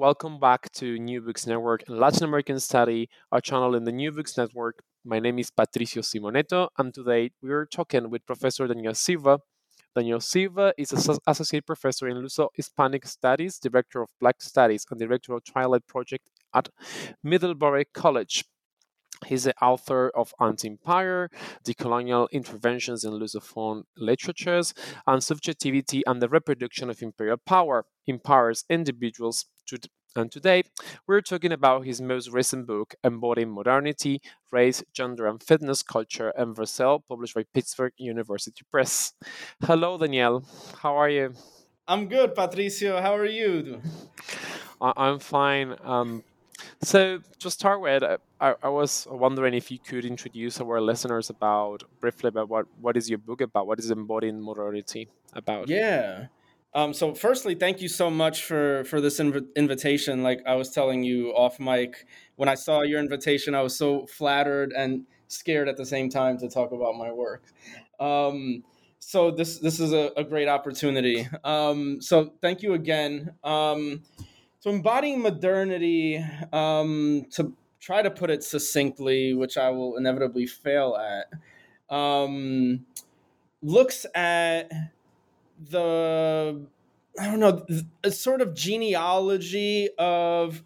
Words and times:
Welcome 0.00 0.40
back 0.40 0.72
to 0.76 0.98
New 0.98 1.20
Books 1.20 1.46
Network 1.46 1.84
and 1.86 1.98
Latin 1.98 2.24
American 2.24 2.58
Study, 2.58 3.10
our 3.30 3.42
channel 3.42 3.74
in 3.74 3.84
the 3.84 3.92
New 3.92 4.10
Books 4.10 4.34
Network. 4.38 4.82
My 5.04 5.18
name 5.18 5.38
is 5.38 5.50
Patricio 5.50 6.00
Simoneto, 6.00 6.68
and 6.78 6.94
today 6.94 7.32
we 7.42 7.50
are 7.50 7.66
talking 7.66 8.08
with 8.08 8.24
Professor 8.24 8.66
Daniel 8.66 8.94
Silva. 8.94 9.40
Daniel 9.94 10.20
Silva 10.20 10.72
is 10.78 10.90
an 10.92 11.18
associate 11.26 11.66
professor 11.66 12.08
in 12.08 12.16
Luso 12.16 12.48
Hispanic 12.54 13.06
Studies, 13.06 13.58
director 13.58 14.00
of 14.00 14.08
Black 14.18 14.40
Studies, 14.40 14.86
and 14.90 14.98
director 14.98 15.34
of 15.34 15.44
Twilight 15.44 15.86
Project 15.86 16.24
at 16.54 16.70
Middlebury 17.22 17.84
College. 17.92 18.46
He's 19.26 19.44
the 19.44 19.54
author 19.62 20.08
of 20.16 20.32
Anti-Empire, 20.40 21.28
Decolonial 21.62 22.30
Interventions 22.32 23.04
in 23.04 23.12
Lusophone 23.12 23.82
Literatures, 23.98 24.72
and 25.06 25.22
Subjectivity 25.22 26.02
and 26.06 26.22
the 26.22 26.28
Reproduction 26.30 26.88
of 26.88 27.02
Imperial 27.02 27.36
Power, 27.36 27.84
Empire's 28.08 28.64
Individuals, 28.70 29.44
and 30.16 30.32
today 30.32 30.64
we're 31.06 31.20
talking 31.20 31.52
about 31.52 31.84
his 31.84 32.00
most 32.00 32.30
recent 32.30 32.66
book, 32.66 32.94
Embodying 33.04 33.52
Modernity, 33.52 34.20
Race, 34.50 34.82
Gender, 34.92 35.26
and 35.26 35.40
Fitness 35.42 35.82
Culture 35.82 36.32
in 36.36 36.52
Brazil, 36.52 37.04
published 37.08 37.34
by 37.34 37.44
Pittsburgh 37.54 37.92
University 37.96 38.62
Press. 38.70 39.12
Hello, 39.62 39.96
Daniel. 39.98 40.44
How 40.82 40.96
are 40.96 41.08
you? 41.08 41.34
I'm 41.86 42.08
good, 42.08 42.34
Patricio. 42.34 43.00
How 43.00 43.14
are 43.16 43.26
you? 43.26 43.80
I'm 44.80 45.18
fine. 45.18 45.76
Um, 45.84 46.24
so, 46.82 47.20
to 47.38 47.50
start 47.50 47.80
with, 47.80 48.02
I, 48.40 48.54
I, 48.62 48.68
was 48.68 49.06
wondering 49.10 49.54
if 49.54 49.70
you 49.70 49.78
could 49.78 50.04
introduce 50.04 50.60
our 50.60 50.80
listeners 50.80 51.30
about 51.30 51.84
briefly 52.00 52.28
about 52.28 52.48
what, 52.48 52.66
what 52.80 52.96
is 52.96 53.08
your 53.08 53.18
book 53.18 53.40
about? 53.40 53.66
What 53.66 53.78
is 53.78 53.90
embodying 53.90 54.40
modernity 54.42 55.08
about? 55.34 55.68
Yeah. 55.68 56.26
Um, 56.72 56.94
so, 56.94 57.14
firstly, 57.14 57.54
thank 57.54 57.80
you 57.80 57.88
so 57.88 58.10
much 58.10 58.44
for 58.44 58.84
for 58.84 59.00
this 59.00 59.18
inv- 59.18 59.54
invitation. 59.56 60.22
Like 60.22 60.40
I 60.46 60.54
was 60.54 60.70
telling 60.70 61.02
you 61.02 61.30
off 61.30 61.58
mic, 61.58 62.06
when 62.36 62.48
I 62.48 62.54
saw 62.54 62.82
your 62.82 63.00
invitation, 63.00 63.54
I 63.54 63.62
was 63.62 63.76
so 63.76 64.06
flattered 64.06 64.72
and 64.76 65.04
scared 65.26 65.68
at 65.68 65.76
the 65.76 65.86
same 65.86 66.08
time 66.08 66.38
to 66.38 66.48
talk 66.48 66.72
about 66.72 66.96
my 66.96 67.10
work. 67.10 67.42
Um, 67.98 68.62
so 69.00 69.30
this 69.30 69.58
this 69.58 69.80
is 69.80 69.92
a, 69.92 70.12
a 70.16 70.22
great 70.22 70.48
opportunity. 70.48 71.26
Um, 71.42 72.00
so 72.00 72.34
thank 72.40 72.62
you 72.62 72.74
again. 72.74 73.32
Um, 73.42 74.02
so 74.60 74.70
embodying 74.70 75.22
modernity, 75.22 76.22
um, 76.52 77.26
to 77.32 77.54
try 77.80 78.02
to 78.02 78.10
put 78.10 78.28
it 78.30 78.44
succinctly, 78.44 79.32
which 79.32 79.56
I 79.56 79.70
will 79.70 79.96
inevitably 79.96 80.46
fail 80.46 80.96
at, 80.96 81.94
um, 81.94 82.84
looks 83.62 84.04
at 84.14 84.70
the 85.68 86.66
I 87.18 87.26
don't 87.26 87.40
know 87.40 87.66
a 88.02 88.10
sort 88.10 88.40
of 88.40 88.54
genealogy 88.54 89.90
of 89.98 90.62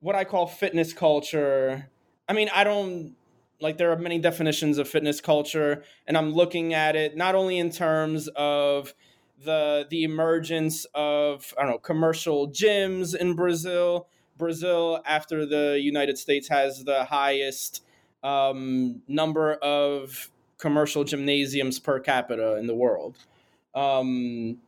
what 0.00 0.14
I 0.14 0.24
call 0.24 0.46
fitness 0.46 0.92
culture. 0.92 1.88
I 2.28 2.32
mean, 2.32 2.50
I 2.54 2.64
don't 2.64 3.16
like 3.60 3.78
there 3.78 3.90
are 3.92 3.96
many 3.96 4.18
definitions 4.18 4.78
of 4.78 4.88
fitness 4.88 5.20
culture, 5.20 5.84
and 6.06 6.16
I'm 6.16 6.32
looking 6.32 6.74
at 6.74 6.96
it 6.96 7.16
not 7.16 7.34
only 7.34 7.58
in 7.58 7.70
terms 7.70 8.28
of 8.36 8.94
the 9.42 9.86
the 9.88 10.04
emergence 10.04 10.86
of 10.94 11.54
I 11.58 11.62
don't 11.62 11.70
know 11.72 11.78
commercial 11.78 12.48
gyms 12.48 13.14
in 13.14 13.34
Brazil. 13.34 14.08
Brazil, 14.36 15.00
after 15.06 15.46
the 15.46 15.80
United 15.80 16.18
States, 16.18 16.48
has 16.48 16.84
the 16.84 17.04
highest 17.04 17.82
um, 18.22 19.00
number 19.08 19.54
of 19.54 20.30
commercial 20.58 21.04
gymnasiums 21.04 21.78
per 21.78 22.00
capita 22.00 22.56
in 22.56 22.66
the 22.66 22.74
world 22.74 23.16
um, 23.76 24.58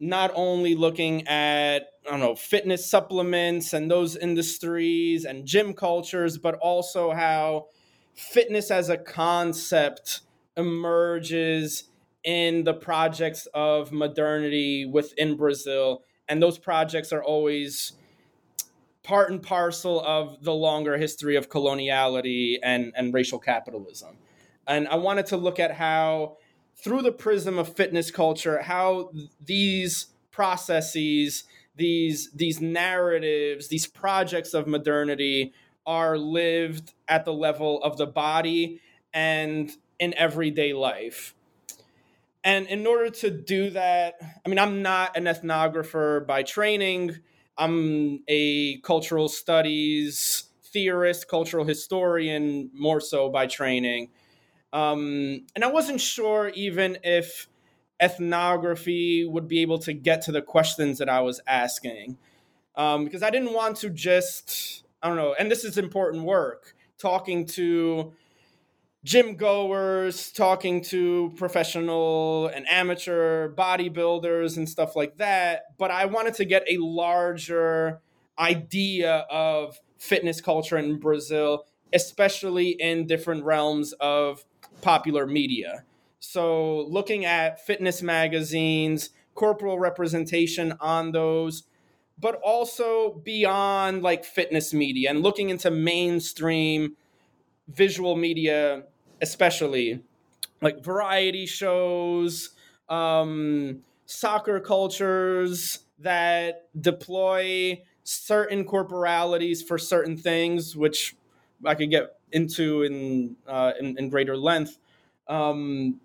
not 0.00 0.32
only 0.34 0.74
looking 0.74 1.26
at 1.28 1.86
I 2.06 2.10
don't 2.10 2.20
know 2.20 2.34
fitness 2.34 2.90
supplements 2.90 3.72
and 3.72 3.90
those 3.90 4.16
industries 4.16 5.24
and 5.24 5.46
gym 5.46 5.74
cultures, 5.74 6.36
but 6.38 6.56
also 6.56 7.12
how 7.12 7.68
fitness 8.14 8.70
as 8.70 8.88
a 8.88 8.96
concept 8.98 10.22
emerges 10.56 11.84
in 12.24 12.64
the 12.64 12.74
projects 12.74 13.46
of 13.54 13.92
modernity 13.92 14.84
within 14.84 15.36
Brazil, 15.36 16.02
and 16.28 16.42
those 16.42 16.58
projects 16.58 17.12
are 17.12 17.22
always 17.22 17.92
part 19.02 19.30
and 19.30 19.42
parcel 19.42 20.00
of 20.04 20.42
the 20.44 20.52
longer 20.52 20.98
history 20.98 21.36
of 21.36 21.48
coloniality 21.48 22.58
and, 22.62 22.92
and 22.94 23.14
racial 23.14 23.38
capitalism. 23.38 24.16
And 24.66 24.86
I 24.88 24.96
wanted 24.96 25.26
to 25.26 25.36
look 25.36 25.58
at 25.58 25.72
how 25.72 26.36
through 26.82 27.02
the 27.02 27.12
prism 27.12 27.58
of 27.58 27.74
fitness 27.74 28.10
culture 28.10 28.62
how 28.62 29.10
these 29.44 30.06
processes 30.30 31.44
these 31.76 32.30
these 32.32 32.60
narratives 32.60 33.68
these 33.68 33.86
projects 33.86 34.54
of 34.54 34.66
modernity 34.66 35.52
are 35.86 36.18
lived 36.18 36.92
at 37.08 37.24
the 37.24 37.32
level 37.32 37.82
of 37.82 37.96
the 37.96 38.06
body 38.06 38.80
and 39.12 39.72
in 39.98 40.14
everyday 40.14 40.72
life. 40.72 41.34
And 42.42 42.66
in 42.68 42.86
order 42.86 43.10
to 43.10 43.30
do 43.30 43.70
that 43.70 44.14
i 44.44 44.48
mean 44.48 44.58
i'm 44.58 44.82
not 44.82 45.16
an 45.16 45.24
ethnographer 45.24 46.26
by 46.26 46.42
training. 46.42 47.18
I'm 47.58 48.22
a 48.28 48.78
cultural 48.78 49.28
studies 49.28 50.44
theorist 50.72 51.28
cultural 51.28 51.64
historian 51.64 52.70
more 52.72 53.00
so 53.00 53.28
by 53.28 53.46
training 53.46 54.08
um, 54.72 55.46
and 55.54 55.64
I 55.64 55.68
wasn't 55.68 56.00
sure 56.00 56.50
even 56.54 56.98
if 57.02 57.48
ethnography 58.00 59.24
would 59.26 59.46
be 59.46 59.60
able 59.60 59.78
to 59.80 59.92
get 59.92 60.22
to 60.22 60.32
the 60.32 60.42
questions 60.42 60.98
that 60.98 61.08
I 61.08 61.20
was 61.20 61.40
asking. 61.46 62.16
Um, 62.76 63.04
because 63.04 63.22
I 63.22 63.30
didn't 63.30 63.52
want 63.52 63.76
to 63.78 63.90
just, 63.90 64.84
I 65.02 65.08
don't 65.08 65.16
know, 65.16 65.34
and 65.38 65.50
this 65.50 65.64
is 65.64 65.76
important 65.76 66.24
work, 66.24 66.74
talking 66.98 67.44
to 67.46 68.12
gym 69.02 69.34
goers, 69.34 70.30
talking 70.30 70.82
to 70.82 71.32
professional 71.36 72.48
and 72.48 72.66
amateur 72.68 73.52
bodybuilders 73.54 74.56
and 74.56 74.68
stuff 74.68 74.94
like 74.94 75.16
that. 75.18 75.62
But 75.78 75.90
I 75.90 76.06
wanted 76.06 76.34
to 76.34 76.44
get 76.44 76.64
a 76.68 76.78
larger 76.78 78.00
idea 78.38 79.26
of 79.30 79.78
fitness 79.98 80.40
culture 80.40 80.78
in 80.78 80.98
Brazil, 80.98 81.64
especially 81.92 82.70
in 82.70 83.06
different 83.06 83.44
realms 83.44 83.92
of 83.94 84.44
popular 84.80 85.26
media. 85.26 85.84
So, 86.18 86.82
looking 86.82 87.24
at 87.24 87.64
fitness 87.64 88.02
magazines, 88.02 89.10
corporal 89.34 89.78
representation 89.78 90.74
on 90.80 91.12
those, 91.12 91.64
but 92.18 92.34
also 92.44 93.20
beyond 93.24 94.02
like 94.02 94.24
fitness 94.24 94.74
media 94.74 95.08
and 95.10 95.22
looking 95.22 95.48
into 95.48 95.70
mainstream 95.70 96.96
visual 97.68 98.16
media, 98.16 98.84
especially 99.22 100.02
like 100.60 100.84
variety 100.84 101.46
shows, 101.46 102.50
um, 102.88 103.80
soccer 104.04 104.60
cultures 104.60 105.80
that 105.98 106.68
deploy 106.78 107.82
certain 108.02 108.64
corporalities 108.64 109.62
for 109.62 109.78
certain 109.78 110.16
things, 110.16 110.76
which 110.76 111.16
I 111.64 111.74
could 111.74 111.90
get 111.90 112.19
into 112.32 112.82
in 112.82 113.36
uh, 113.46 113.72
in, 113.78 113.96
in, 113.98 114.08
greater 114.08 114.36
length. 114.36 114.78
Um, 115.28 116.00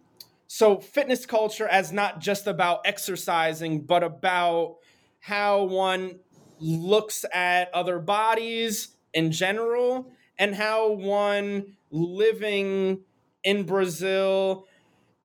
so 0.48 0.78
fitness 0.78 1.26
culture 1.26 1.68
as 1.68 1.92
not 1.92 2.20
just 2.20 2.48
about 2.48 2.82
exercising, 2.86 3.82
but 3.82 4.04
about 4.04 4.78
how 5.20 5.64
one 5.64 6.20
looks 6.60 7.26
at 7.34 7.74
other 7.74 8.00
bodies 8.00 8.90
in 9.14 9.32
general 9.32 10.12
and 10.38 10.56
how 10.56 10.92
one 10.92 11.76
living 11.92 13.02
in 13.44 13.64
Brazil 13.64 14.68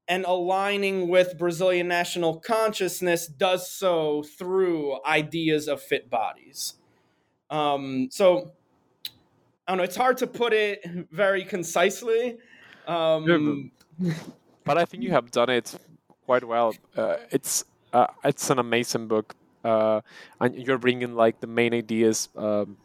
and 0.08 0.24
aligning 0.24 1.08
with 1.08 1.38
Brazilian 1.38 1.86
national 1.86 2.40
consciousness 2.40 3.26
does 3.26 3.70
so 3.70 4.22
through 4.22 4.98
ideas 5.04 5.68
of 5.68 5.80
fit 5.80 6.10
bodies. 6.10 6.74
Um, 7.48 8.08
so 8.10 8.52
I 9.70 9.72
don't 9.72 9.78
know. 9.78 9.84
It's 9.84 9.96
hard 9.96 10.18
to 10.18 10.26
put 10.26 10.52
it 10.52 10.84
very 11.12 11.44
concisely. 11.44 12.38
Um, 12.88 13.70
but 14.64 14.78
I 14.78 14.84
think 14.84 15.04
you 15.04 15.10
have 15.12 15.30
done 15.30 15.48
it 15.48 15.72
quite 16.26 16.42
well. 16.42 16.74
Uh, 16.96 17.18
it's 17.30 17.64
uh, 17.92 18.08
it's 18.24 18.50
an 18.50 18.58
amazing 18.58 19.06
book. 19.06 19.36
uh, 19.64 20.00
and 20.40 20.54
you're 20.56 20.78
bringing 20.78 21.14
like 21.14 21.40
the 21.40 21.46
main 21.46 21.74
ideas, 21.74 22.28
um, 22.36 22.76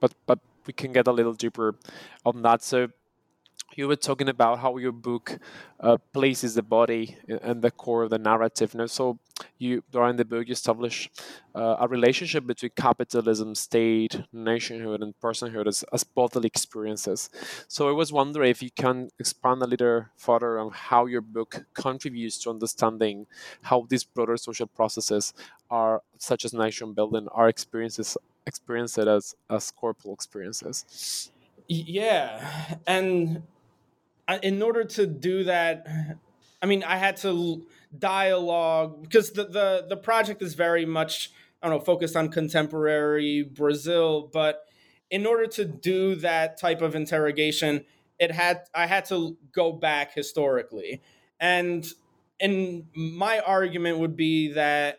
but 0.00 0.12
but 0.26 0.38
we 0.66 0.72
can 0.72 0.92
get 0.92 1.06
a 1.06 1.12
little 1.12 1.34
deeper 1.34 1.74
on 2.24 2.42
that. 2.42 2.62
So 2.62 2.88
you 3.78 3.86
were 3.86 3.94
talking 3.94 4.28
about 4.28 4.58
how 4.58 4.76
your 4.76 4.90
book 4.90 5.38
uh, 5.78 5.96
places 6.12 6.56
the 6.56 6.62
body 6.62 7.16
and 7.28 7.62
the 7.62 7.70
core 7.70 8.02
of 8.02 8.10
the 8.10 8.18
narrative. 8.18 8.74
Know, 8.74 8.86
so 8.86 9.20
you 9.56 9.84
during 9.92 10.16
the 10.16 10.24
book 10.24 10.48
you 10.48 10.52
establish 10.52 11.08
uh, 11.54 11.76
a 11.78 11.86
relationship 11.86 12.44
between 12.44 12.72
capitalism, 12.74 13.54
state, 13.54 14.20
nationhood, 14.32 15.00
and 15.00 15.14
personhood 15.20 15.68
as, 15.68 15.84
as 15.92 16.02
bodily 16.02 16.48
experiences. 16.48 17.30
So 17.68 17.88
I 17.88 17.92
was 17.92 18.12
wondering 18.12 18.50
if 18.50 18.64
you 18.64 18.70
can 18.72 19.10
expand 19.20 19.62
a 19.62 19.66
little 19.66 20.06
further 20.16 20.58
on 20.58 20.72
how 20.72 21.06
your 21.06 21.20
book 21.20 21.64
contributes 21.74 22.36
to 22.38 22.50
understanding 22.50 23.28
how 23.62 23.86
these 23.88 24.02
broader 24.02 24.36
social 24.36 24.66
processes 24.66 25.32
are, 25.70 26.02
such 26.18 26.44
as 26.44 26.52
nation 26.52 26.94
building, 26.94 27.28
are 27.30 27.48
experiences 27.48 28.16
experienced 28.44 28.98
as 28.98 29.36
as 29.48 29.70
corporal 29.70 30.14
experiences. 30.14 31.30
Yeah, 31.68 32.76
and 32.86 33.42
in 34.42 34.62
order 34.62 34.84
to 34.84 35.06
do 35.06 35.44
that, 35.44 35.86
I 36.62 36.66
mean, 36.66 36.84
I 36.84 36.96
had 36.96 37.16
to 37.18 37.66
dialogue 37.96 39.02
because 39.02 39.30
the, 39.32 39.44
the 39.44 39.86
the 39.88 39.96
project 39.96 40.42
is 40.42 40.54
very 40.54 40.84
much 40.84 41.30
I 41.62 41.68
don't 41.68 41.78
know 41.78 41.84
focused 41.84 42.16
on 42.16 42.28
contemporary 42.28 43.42
Brazil, 43.42 44.28
but 44.32 44.64
in 45.10 45.26
order 45.26 45.46
to 45.46 45.64
do 45.64 46.14
that 46.16 46.58
type 46.58 46.82
of 46.82 46.94
interrogation, 46.94 47.84
it 48.18 48.30
had 48.32 48.62
I 48.74 48.86
had 48.86 49.06
to 49.06 49.36
go 49.52 49.72
back 49.72 50.14
historically, 50.14 51.00
and 51.40 51.86
and 52.40 52.86
my 52.94 53.40
argument 53.40 53.98
would 53.98 54.16
be 54.16 54.52
that 54.52 54.98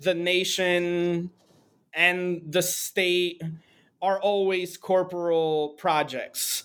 the 0.00 0.14
nation 0.14 1.30
and 1.94 2.42
the 2.46 2.62
state 2.62 3.42
are 4.02 4.20
always 4.20 4.76
corporal 4.76 5.70
projects 5.78 6.64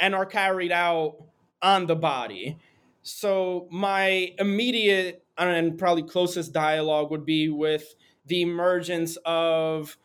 and 0.00 0.14
are 0.14 0.26
carried 0.26 0.72
out 0.72 1.16
on 1.64 1.86
the 1.86 1.96
body. 1.96 2.58
So 3.02 3.66
my 3.70 4.34
immediate 4.38 5.24
and 5.36 5.76
probably 5.78 6.04
closest 6.04 6.52
dialogue 6.52 7.10
would 7.10 7.24
be 7.24 7.48
with 7.48 7.94
the 8.26 8.42
emergence 8.42 9.18
of 9.24 9.96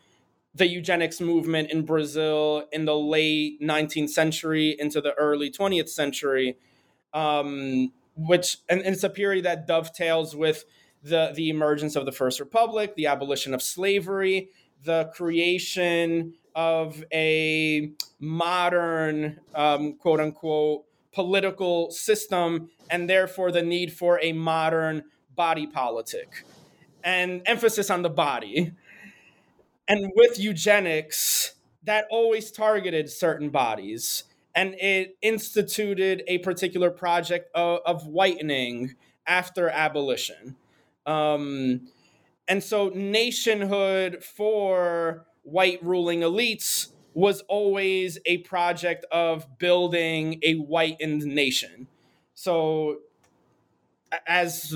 the 0.54 0.66
eugenics 0.66 1.20
movement 1.20 1.70
in 1.70 1.84
Brazil 1.84 2.64
in 2.72 2.84
the 2.84 2.96
late 2.96 3.60
19th 3.60 4.08
century 4.08 4.74
into 4.78 5.00
the 5.00 5.12
early 5.12 5.50
20th 5.50 5.88
century, 5.88 6.56
um, 7.14 7.92
which 8.16 8.58
and, 8.68 8.80
and, 8.80 8.94
it's 8.94 9.04
a 9.04 9.10
period 9.10 9.44
that 9.44 9.66
dovetails 9.66 10.34
with 10.34 10.64
the 11.02 11.32
the 11.34 11.50
emergence 11.50 11.94
of 11.94 12.04
the 12.04 12.12
First 12.12 12.40
Republic, 12.40 12.96
the 12.96 13.06
abolition 13.06 13.54
of 13.54 13.62
slavery, 13.62 14.48
the 14.82 15.10
creation 15.14 16.34
of 16.54 17.04
a 17.12 17.92
modern 18.18 19.40
um, 19.54 19.94
quote 19.94 20.20
unquote 20.20 20.84
political 21.12 21.90
system 21.90 22.70
and 22.90 23.08
therefore 23.08 23.50
the 23.50 23.62
need 23.62 23.92
for 23.92 24.20
a 24.22 24.32
modern 24.32 25.04
body 25.34 25.66
politic 25.66 26.44
and 27.02 27.42
emphasis 27.46 27.90
on 27.90 28.02
the 28.02 28.10
body. 28.10 28.72
And 29.88 30.12
with 30.14 30.38
eugenics, 30.38 31.54
that 31.84 32.06
always 32.10 32.50
targeted 32.50 33.10
certain 33.10 33.50
bodies 33.50 34.24
and 34.54 34.74
it 34.74 35.16
instituted 35.22 36.22
a 36.26 36.38
particular 36.38 36.90
project 36.90 37.50
of, 37.54 37.80
of 37.86 38.06
whitening 38.06 38.94
after 39.26 39.68
abolition. 39.68 40.56
Um, 41.06 41.88
and 42.48 42.62
so, 42.62 42.88
nationhood 42.88 44.24
for 44.24 45.26
white 45.42 45.82
ruling 45.82 46.20
elites 46.20 46.88
was 47.14 47.42
always 47.48 48.18
a 48.26 48.38
project 48.38 49.04
of 49.10 49.58
building 49.58 50.38
a 50.42 50.54
whitened 50.54 51.24
nation. 51.24 51.88
So, 52.34 52.98
as 54.26 54.74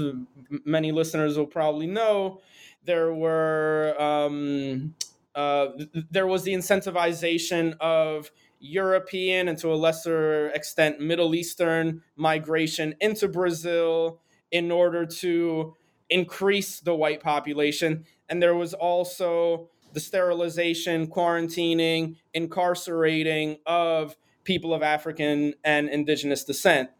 many 0.64 0.92
listeners 0.92 1.36
will 1.36 1.46
probably 1.46 1.86
know, 1.86 2.40
there 2.84 3.12
were 3.14 3.94
um, 4.00 4.94
uh, 5.34 5.68
there 6.10 6.26
was 6.26 6.42
the 6.44 6.52
incentivization 6.52 7.76
of 7.80 8.30
European 8.60 9.48
and 9.48 9.58
to 9.58 9.72
a 9.72 9.74
lesser 9.74 10.48
extent 10.50 11.00
Middle 11.00 11.34
Eastern 11.34 12.02
migration 12.16 12.94
into 13.00 13.28
Brazil 13.28 14.20
in 14.50 14.70
order 14.70 15.04
to 15.04 15.74
increase 16.08 16.80
the 16.80 16.94
white 16.94 17.20
population, 17.20 18.04
and 18.28 18.42
there 18.42 18.54
was 18.54 18.74
also 18.74 19.68
the 19.94 20.00
sterilization, 20.00 21.06
quarantining, 21.06 22.16
incarcerating 22.34 23.58
of 23.64 24.16
people 24.44 24.74
of 24.74 24.82
African 24.82 25.54
and 25.64 25.88
indigenous 25.88 26.44
descent 26.44 26.90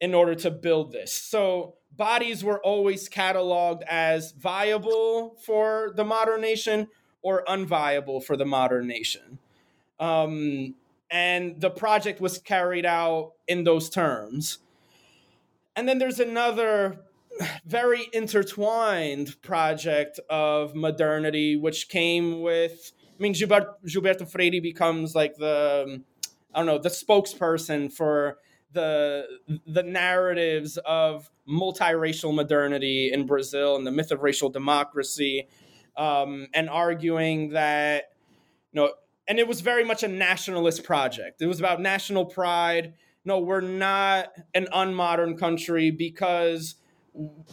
in 0.00 0.14
order 0.14 0.34
to 0.34 0.50
build 0.50 0.92
this. 0.92 1.12
So 1.12 1.76
bodies 1.96 2.44
were 2.44 2.60
always 2.62 3.08
cataloged 3.08 3.82
as 3.88 4.32
viable 4.32 5.36
for 5.44 5.92
the 5.96 6.04
modern 6.04 6.40
nation 6.40 6.88
or 7.22 7.44
unviable 7.48 8.22
for 8.22 8.36
the 8.36 8.44
modern 8.44 8.86
nation. 8.86 9.38
Um, 9.98 10.74
and 11.10 11.60
the 11.60 11.70
project 11.70 12.20
was 12.20 12.38
carried 12.38 12.86
out 12.86 13.32
in 13.48 13.64
those 13.64 13.88
terms. 13.88 14.58
And 15.74 15.88
then 15.88 15.98
there's 15.98 16.20
another 16.20 17.00
very 17.64 18.08
intertwined 18.12 19.40
project 19.42 20.20
of 20.28 20.74
modernity, 20.74 21.56
which 21.56 21.88
came 21.88 22.40
with. 22.40 22.92
I 23.18 23.22
mean, 23.22 23.34
Gilberto, 23.34 23.74
Gilberto 23.84 24.30
Freyre 24.30 24.60
becomes 24.62 25.14
like 25.14 25.36
the, 25.36 26.02
I 26.54 26.58
don't 26.58 26.66
know, 26.66 26.78
the 26.78 26.88
spokesperson 26.88 27.92
for 27.92 28.38
the 28.72 29.24
the 29.66 29.82
narratives 29.82 30.78
of 30.84 31.30
multiracial 31.48 32.34
modernity 32.34 33.10
in 33.12 33.26
Brazil 33.26 33.76
and 33.76 33.86
the 33.86 33.90
myth 33.90 34.10
of 34.10 34.22
racial 34.22 34.50
democracy, 34.50 35.48
um, 35.96 36.46
and 36.54 36.68
arguing 36.68 37.50
that, 37.50 38.12
you 38.72 38.80
know, 38.80 38.92
and 39.26 39.38
it 39.38 39.48
was 39.48 39.60
very 39.62 39.84
much 39.84 40.02
a 40.02 40.08
nationalist 40.08 40.84
project. 40.84 41.40
It 41.42 41.46
was 41.46 41.58
about 41.58 41.80
national 41.80 42.26
pride. 42.26 42.94
No, 43.24 43.40
we're 43.40 43.60
not 43.60 44.28
an 44.54 44.68
unmodern 44.72 45.38
country 45.38 45.90
because 45.90 46.76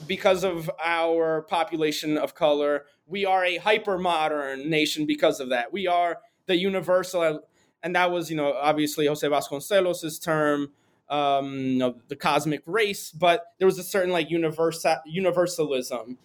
because 0.07 0.43
of 0.43 0.69
our 0.83 1.43
population 1.43 2.17
of 2.17 2.35
color, 2.35 2.85
we 3.07 3.25
are 3.25 3.43
a 3.45 3.57
hyper 3.57 3.97
modern 3.97 4.69
nation 4.69 5.05
because 5.05 5.39
of 5.39 5.49
that. 5.49 5.71
We 5.71 5.87
are 5.87 6.19
the 6.45 6.55
universal, 6.55 7.41
and 7.83 7.95
that 7.95 8.11
was, 8.11 8.29
you 8.29 8.37
know, 8.37 8.53
obviously 8.53 9.07
Jose 9.07 9.27
Vasconcelos' 9.27 10.23
term, 10.23 10.71
um, 11.09 11.57
you 11.57 11.77
know, 11.77 11.95
the 12.07 12.15
cosmic 12.15 12.61
race, 12.65 13.11
but 13.11 13.45
there 13.59 13.67
was 13.67 13.77
a 13.79 13.83
certain 13.83 14.11
like 14.11 14.29
universal 14.29 14.97
universalism 15.05 16.17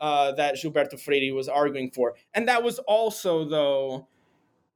uh, 0.00 0.32
that 0.32 0.56
Gilberto 0.56 1.00
Freyre 1.00 1.34
was 1.34 1.48
arguing 1.48 1.90
for. 1.90 2.14
And 2.34 2.48
that 2.48 2.62
was 2.62 2.78
also, 2.80 3.48
though, 3.48 4.08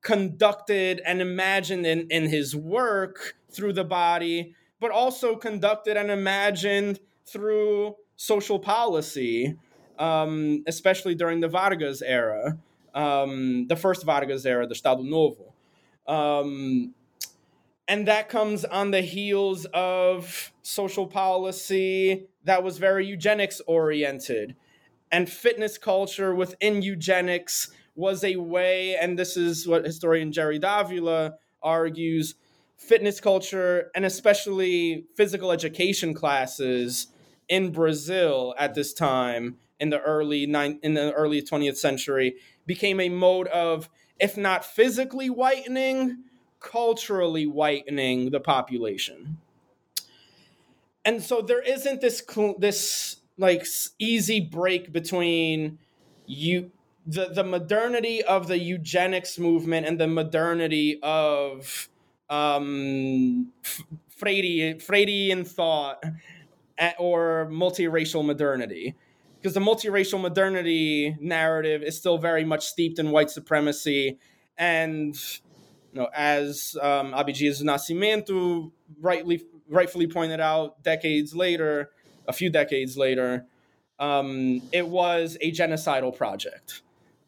conducted 0.03 1.03
and 1.05 1.21
imagined 1.21 1.87
in, 1.87 2.07
in 2.11 2.29
his 2.29 2.57
work 2.57 3.35
through 3.51 3.75
the 3.75 3.85
body, 3.85 4.55
but 4.81 4.91
also 4.91 5.37
conducted 5.37 5.97
and 5.97 6.11
imagined 6.11 7.01
through 7.27 7.97
social 8.21 8.59
policy, 8.59 9.57
um, 9.99 10.63
especially 10.67 11.15
during 11.15 11.41
the 11.41 11.49
Vargas 11.49 12.03
era, 12.03 12.59
um, 12.95 13.67
the 13.69 13.77
first 13.77 14.05
Vargas 14.05 14.45
era, 14.45 14.67
the 14.67 14.75
Estado 14.75 15.03
Novo. 15.03 15.55
Um, 16.07 16.93
and 17.89 18.07
that 18.09 18.29
comes 18.29 18.67
on 18.67 18.91
the 18.91 19.01
heels 19.01 19.67
of 19.73 20.53
social 20.61 21.07
policy 21.07 22.27
that 22.45 22.63
was 22.63 22.77
very 22.77 23.07
eugenics 23.07 23.63
oriented. 23.67 24.55
And 25.11 25.27
fitness 25.27 25.79
culture 25.79 26.35
within 26.35 26.83
eugenics 26.83 27.71
was 27.95 28.23
a 28.23 28.37
way, 28.37 28.97
and 28.97 29.19
this 29.19 29.35
is 29.35 29.67
what 29.67 29.87
historian 29.87 30.31
Jerry 30.31 30.59
Davila 30.59 31.37
argues 31.63 32.35
fitness 32.77 33.19
culture 33.19 33.91
and 33.95 34.05
especially 34.05 35.07
physical 35.15 35.53
education 35.53 36.13
classes 36.15 37.09
in 37.51 37.73
Brazil 37.73 38.55
at 38.57 38.75
this 38.75 38.95
time 38.95 39.57
in 39.79 39.91
the 39.91 40.01
early 40.01 40.45
in 40.45 40.95
the 40.95 41.13
early 41.13 41.43
20th 41.43 41.77
century 41.77 42.37
became 42.65 43.01
a 43.01 43.11
mode 43.11 43.49
of 43.49 43.91
if 44.19 44.37
not 44.37 44.65
physically 44.65 45.29
whitening 45.29 46.25
culturally 46.61 47.47
whitening 47.47 48.31
the 48.31 48.41
population. 48.41 49.39
And 51.05 51.23
so 51.23 51.43
there 51.43 51.63
isn't 51.63 52.01
this 52.01 52.23
this 52.59 53.17
like 53.37 53.67
easy 53.99 54.41
break 54.41 54.93
between 54.93 55.79
you 56.27 56.71
the 57.07 57.31
the 57.31 57.43
modernity 57.43 58.23
of 58.23 58.47
the 58.47 58.59
eugenics 58.59 59.39
movement 59.39 59.87
and 59.87 59.99
the 59.99 60.07
modernity 60.07 61.01
of 61.03 61.89
um 62.29 63.53
Freyre, 64.21 64.75
Freyrean 64.75 65.47
thought 65.47 66.05
or 66.99 67.49
multiracial 67.51 68.25
modernity. 68.25 68.95
because 69.41 69.55
the 69.55 69.61
multiracial 69.61 70.21
modernity 70.21 71.17
narrative 71.19 71.83
is 71.83 71.97
still 71.97 72.19
very 72.19 72.45
much 72.45 72.67
steeped 72.67 72.99
in 72.99 73.11
white 73.11 73.31
supremacy. 73.31 74.19
And, 74.59 75.15
you 75.93 76.01
know, 76.01 76.09
as 76.15 76.77
um, 76.83 77.13
Abdias 77.13 77.63
Nascimento 77.63 78.71
rightly, 79.01 79.43
rightfully 79.69 80.07
pointed 80.07 80.41
out 80.41 80.83
decades 80.83 81.35
later, 81.35 81.91
a 82.29 82.33
few 82.35 82.51
decades 82.51 82.99
later, 82.99 83.47
um, 83.99 84.61
it 84.73 84.87
was 84.89 85.39
a 85.41 85.53
genocidal 85.53 86.15
project. 86.15 86.83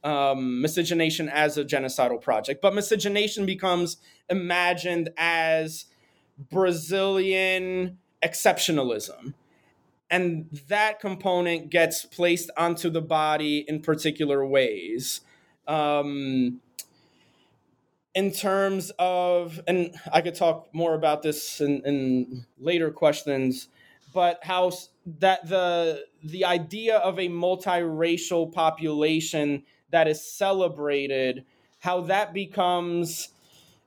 Um, 0.05 0.61
miscegenation 0.61 1.29
as 1.29 1.57
a 1.57 1.65
genocidal 1.65 2.21
project. 2.21 2.61
But 2.61 2.75
miscegenation 2.75 3.47
becomes 3.47 3.99
imagined 4.29 5.11
as 5.17 5.85
Brazilian 6.51 7.99
exceptionalism 8.23 9.35
and 10.13 10.47
that 10.69 11.01
component 11.01 11.71
gets 11.71 12.05
placed 12.05 12.51
onto 12.59 12.91
the 12.91 13.01
body 13.01 13.65
in 13.67 13.81
particular 13.81 14.47
ways. 14.47 15.23
Um, 15.67 16.61
in 18.15 18.31
terms 18.31 18.93
of, 18.99 19.59
and 19.67 19.95
I 20.13 20.21
could 20.21 20.35
talk 20.35 20.69
more 20.75 20.93
about 20.95 21.23
this 21.23 21.63
in, 21.63 21.81
in 21.87 22.47
later 22.59 22.91
questions, 22.91 23.69
but 24.13 24.41
how 24.43 24.73
that 25.07 25.49
the 25.49 26.05
the 26.23 26.45
idea 26.45 26.99
of 26.99 27.19
a 27.19 27.29
multiracial 27.29 28.53
population 28.53 29.63
that 29.91 30.07
is 30.07 30.23
celebrated, 30.23 31.47
how 31.79 32.03
that 32.03 32.35
becomes 32.35 33.31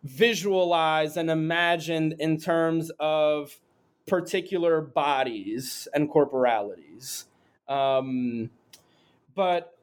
visualized 0.03 1.17
and 1.17 1.29
imagined 1.29 2.15
in 2.17 2.39
terms 2.39 2.91
of 3.00 3.60
particular 4.07 4.81
bodies 4.81 5.88
and 5.93 6.09
corporalities. 6.09 7.25
Um, 7.67 8.50
but 9.33 9.77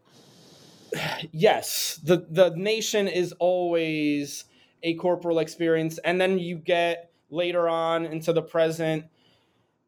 yes, 1.33 2.01
the 2.03 2.27
the 2.31 2.51
nation 2.51 3.09
is 3.09 3.33
always 3.39 4.45
a 4.83 4.95
corporal 4.95 5.39
experience, 5.39 5.99
and 5.99 6.21
then 6.21 6.39
you 6.39 6.57
get 6.57 7.11
later 7.31 7.69
on 7.69 8.05
into 8.05 8.33
the 8.33 8.43
present 8.43 9.05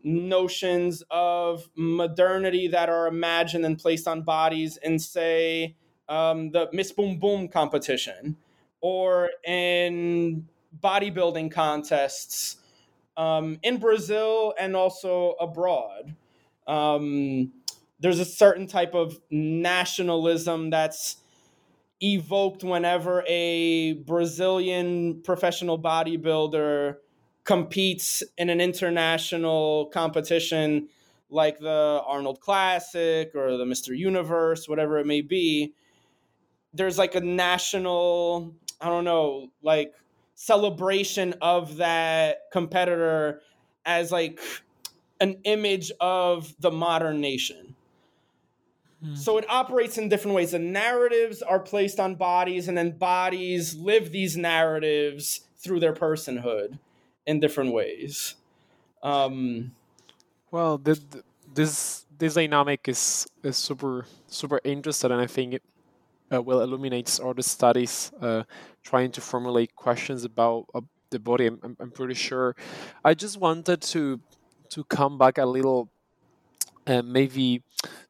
notions 0.02 1.02
of 1.10 1.68
modernity 1.76 2.68
that 2.68 2.88
are 2.88 3.06
imagined 3.06 3.64
and 3.64 3.78
placed 3.78 4.06
on 4.06 4.22
bodies 4.22 4.76
in 4.82 4.98
say 4.98 5.74
um, 6.08 6.50
the 6.50 6.68
Miss 6.72 6.92
Bumbum 6.92 7.50
competition 7.50 8.36
or 8.80 9.30
in 9.46 10.46
bodybuilding 10.82 11.50
contests 11.50 12.56
um, 13.16 13.58
in 13.62 13.78
Brazil 13.78 14.54
and 14.58 14.74
also 14.76 15.34
abroad. 15.40 16.14
Um, 16.66 17.52
there's 18.00 18.18
a 18.18 18.24
certain 18.24 18.66
type 18.66 18.94
of 18.94 19.20
nationalism 19.30 20.70
that's 20.70 21.16
evoked 22.02 22.64
whenever 22.64 23.24
a 23.26 23.94
Brazilian 23.94 25.22
professional 25.22 25.80
bodybuilder 25.80 26.96
competes 27.44 28.22
in 28.36 28.50
an 28.50 28.60
international 28.60 29.86
competition 29.86 30.88
like 31.30 31.58
the 31.58 32.02
Arnold 32.06 32.40
Classic 32.40 33.30
or 33.34 33.56
the 33.56 33.64
Mr. 33.64 33.96
Universe, 33.96 34.68
whatever 34.68 34.98
it 34.98 35.06
may 35.06 35.20
be. 35.20 35.74
There's 36.72 36.98
like 36.98 37.14
a 37.14 37.20
national, 37.20 38.54
I 38.80 38.88
don't 38.88 39.04
know, 39.04 39.48
like 39.62 39.94
celebration 40.44 41.34
of 41.40 41.78
that 41.78 42.50
competitor 42.52 43.40
as 43.86 44.12
like 44.12 44.38
an 45.18 45.38
image 45.44 45.90
of 46.02 46.54
the 46.60 46.70
modern 46.70 47.18
nation. 47.18 47.74
Hmm. 49.02 49.14
So 49.14 49.38
it 49.38 49.46
operates 49.48 49.96
in 49.96 50.10
different 50.10 50.34
ways. 50.34 50.50
The 50.50 50.58
narratives 50.58 51.40
are 51.40 51.60
placed 51.60 51.98
on 51.98 52.16
bodies, 52.16 52.68
and 52.68 52.76
then 52.76 52.90
bodies 52.90 53.74
live 53.74 54.12
these 54.12 54.36
narratives 54.36 55.40
through 55.56 55.80
their 55.80 55.94
personhood 55.94 56.78
in 57.26 57.40
different 57.40 57.72
ways. 57.72 58.34
Um, 59.02 59.72
well, 60.50 60.76
the, 60.76 60.94
the, 60.94 61.24
this 61.54 62.04
this 62.18 62.34
dynamic 62.34 62.86
is 62.86 63.26
is 63.42 63.56
super 63.56 64.04
super 64.28 64.60
interesting, 64.62 65.10
and 65.10 65.22
I 65.22 65.26
think 65.26 65.54
it 65.54 65.62
uh, 66.34 66.42
well 66.42 66.60
illuminates 66.60 67.20
all 67.20 67.34
the 67.34 67.42
studies 67.42 68.12
uh, 68.20 68.42
trying 68.82 69.10
to 69.12 69.20
formulate 69.20 69.74
questions 69.76 70.24
about 70.24 70.66
uh, 70.74 70.80
the 71.10 71.18
body. 71.18 71.46
I'm, 71.46 71.76
I'm, 71.80 71.90
pretty 71.90 72.14
sure. 72.14 72.56
I 73.04 73.14
just 73.14 73.38
wanted 73.38 73.80
to 73.82 74.20
to 74.70 74.84
come 74.84 75.18
back 75.18 75.38
a 75.38 75.46
little, 75.46 75.88
uh, 76.86 77.02
maybe 77.02 77.62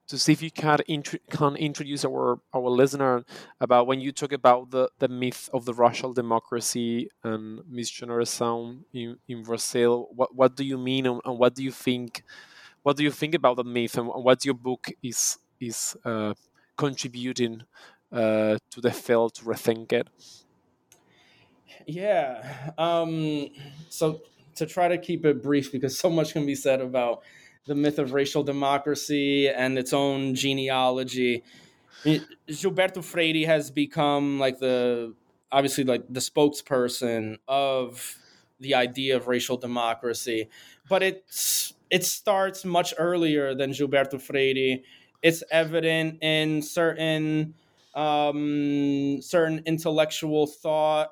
to 0.07 0.19
see 0.19 0.33
if 0.33 0.43
you 0.43 0.50
can, 0.50 0.78
int- 0.87 1.21
can 1.31 1.57
introduce 1.57 2.04
our 2.04 2.38
our 2.52 2.71
listener 2.71 3.25
about 3.61 3.87
when 3.87 4.00
you 4.00 4.12
talk 4.12 4.33
about 4.33 4.71
the, 4.71 4.88
the 4.99 5.09
myth 5.09 5.50
of 5.52 5.64
the 5.64 5.75
racial 5.75 6.12
democracy 6.12 7.11
and 7.23 7.61
miscigenação 7.71 8.81
in, 8.93 9.19
in 9.28 9.43
Brazil. 9.43 10.09
What 10.14 10.35
what 10.35 10.57
do 10.57 10.64
you 10.64 10.78
mean 10.78 11.07
and, 11.07 11.21
and, 11.25 11.38
what 11.38 11.54
do 11.54 11.62
you 11.62 11.73
think? 11.73 12.23
What 12.83 12.97
do 12.97 13.02
you 13.02 13.11
think 13.11 13.35
about 13.35 13.57
the 13.57 13.64
myth 13.64 13.97
and 13.97 14.09
what 14.09 14.45
your 14.45 14.54
book 14.54 14.88
is 15.02 15.38
is 15.61 15.97
uh, 16.04 16.35
contributing 16.76 17.62
uh, 18.14 18.56
to 18.71 18.80
the 18.80 18.92
field 18.92 19.35
to 19.35 19.44
rethink 19.44 19.92
it? 19.92 20.09
Yeah. 21.87 22.71
Um, 22.78 23.49
so 23.90 24.23
to 24.54 24.66
try 24.66 24.88
to 24.88 24.99
keep 24.99 25.26
it 25.26 25.42
brief, 25.42 25.73
because 25.73 25.99
so 25.99 26.09
much 26.09 26.33
can 26.33 26.47
be 26.47 26.54
said 26.54 26.80
about 26.80 27.23
the 27.66 27.75
myth 27.75 27.99
of 27.99 28.12
racial 28.12 28.42
democracy 28.42 29.49
and 29.49 29.78
its 29.78 29.92
own 29.92 30.35
genealogy. 30.35 31.42
Gilberto 32.04 33.02
Freyre 33.02 33.47
has 33.47 33.71
become 33.71 34.38
like 34.38 34.59
the 34.59 35.14
obviously 35.50 35.85
like 35.85 36.04
the 36.09 36.21
spokesperson 36.21 37.38
of 37.49 38.18
the 38.61 38.75
idea 38.75 39.16
of 39.16 39.26
racial 39.26 39.56
democracy, 39.56 40.49
but 40.88 41.02
it's 41.02 41.75
it 41.90 42.04
starts 42.04 42.64
much 42.64 42.92
earlier 42.99 43.54
than 43.54 43.71
Gilberto 43.71 44.21
Freyre. 44.21 44.83
It's 45.23 45.42
evident 45.50 46.23
in 46.23 46.61
certain 46.61 47.54
um, 47.95 49.21
certain 49.23 49.63
intellectual 49.67 50.47
thought 50.47 51.11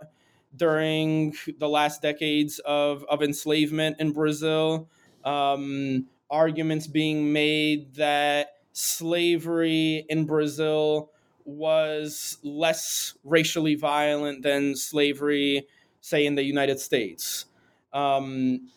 during 0.55 1.35
the 1.59 1.69
last 1.69 2.03
decades 2.03 2.59
of, 2.61 3.05
of 3.09 3.23
enslavement 3.23 3.97
in 3.99 4.13
Brazil. 4.13 4.89
Um, 5.25 6.09
arguments 6.31 6.87
being 6.87 7.33
made 7.33 7.95
that 7.95 8.57
slavery 8.73 10.05
in 10.09 10.25
Brazil 10.25 11.11
was 11.45 12.39
less 12.43 13.15
racially 13.25 13.75
violent 13.75 14.43
than 14.43 14.77
slavery, 14.77 15.67
say, 16.01 16.27
in 16.27 16.35
the 16.35 16.43
United 16.43 16.81
States. 16.81 17.47
Um, 17.93 18.71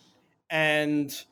and 0.50 1.26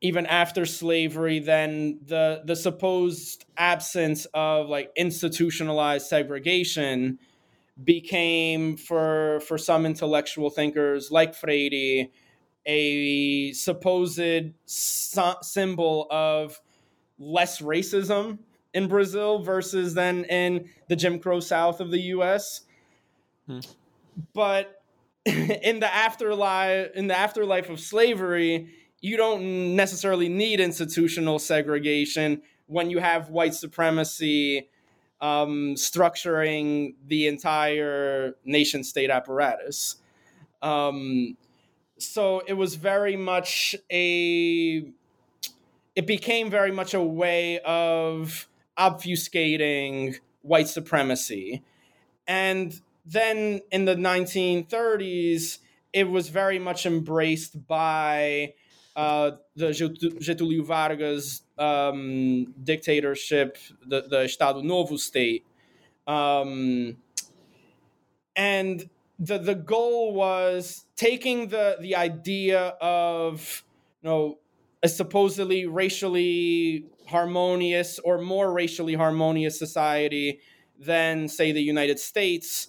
even 0.00 0.26
after 0.26 0.64
slavery, 0.64 1.38
then 1.38 2.00
the 2.06 2.42
the 2.44 2.56
supposed 2.56 3.44
absence 3.56 4.26
of 4.32 4.68
like 4.68 4.90
institutionalized 4.96 6.06
segregation 6.06 7.18
became 7.82 8.76
for 8.76 9.40
for 9.40 9.58
some 9.58 9.86
intellectual 9.86 10.50
thinkers 10.50 11.10
like 11.10 11.34
Freyre 11.34 12.08
a 12.66 13.52
supposed 13.52 14.52
so- 14.66 15.36
symbol 15.42 16.06
of 16.10 16.60
less 17.18 17.60
racism 17.60 18.38
in 18.72 18.88
Brazil 18.88 19.42
versus 19.42 19.94
than 19.94 20.24
in 20.24 20.68
the 20.88 20.96
Jim 20.96 21.18
Crow 21.18 21.40
South 21.40 21.80
of 21.80 21.90
the 21.90 22.00
U.S. 22.00 22.62
Hmm. 23.46 23.60
But 24.32 24.82
in 25.24 25.80
the 25.80 25.92
afterlife, 25.92 26.90
in 26.94 27.06
the 27.06 27.18
afterlife 27.18 27.68
of 27.68 27.80
slavery, 27.80 28.68
you 29.00 29.16
don't 29.16 29.74
necessarily 29.76 30.28
need 30.28 30.60
institutional 30.60 31.38
segregation 31.38 32.42
when 32.66 32.90
you 32.90 32.98
have 32.98 33.30
white 33.30 33.54
supremacy 33.54 34.68
um, 35.20 35.74
structuring 35.74 36.94
the 37.06 37.26
entire 37.26 38.34
nation 38.44 38.84
state 38.84 39.10
apparatus. 39.10 39.96
Um, 40.62 41.36
so 41.98 42.42
it 42.46 42.54
was 42.54 42.76
very 42.76 43.16
much 43.16 43.74
a, 43.90 44.84
it 45.94 46.06
became 46.06 46.50
very 46.50 46.72
much 46.72 46.94
a 46.94 47.02
way 47.02 47.58
of 47.60 48.48
obfuscating 48.78 50.18
white 50.42 50.68
supremacy. 50.68 51.62
And 52.26 52.80
then 53.04 53.60
in 53.70 53.84
the 53.84 53.96
1930s, 53.96 55.58
it 55.92 56.08
was 56.08 56.28
very 56.28 56.58
much 56.58 56.86
embraced 56.86 57.66
by 57.66 58.54
uh, 58.96 59.32
the 59.56 59.68
Getúlio 59.68 60.64
Vargas 60.64 61.42
um, 61.58 62.54
dictatorship, 62.62 63.58
the, 63.86 64.02
the 64.02 64.24
Estado 64.24 64.60
Novo 64.62 64.96
state. 64.96 65.44
Um, 66.06 66.96
and 68.34 68.88
the, 69.18 69.38
the 69.38 69.54
goal 69.54 70.14
was 70.14 70.86
taking 70.96 71.48
the, 71.48 71.76
the 71.80 71.94
idea 71.96 72.74
of 72.80 73.64
you 74.02 74.08
know, 74.08 74.38
a 74.82 74.88
supposedly 74.88 75.66
racially 75.66 76.86
harmonious 77.06 77.98
or 77.98 78.18
more 78.18 78.52
racially 78.52 78.94
harmonious 78.94 79.58
society 79.58 80.40
than, 80.78 81.28
say, 81.28 81.52
the 81.52 81.62
United 81.62 81.98
States, 81.98 82.68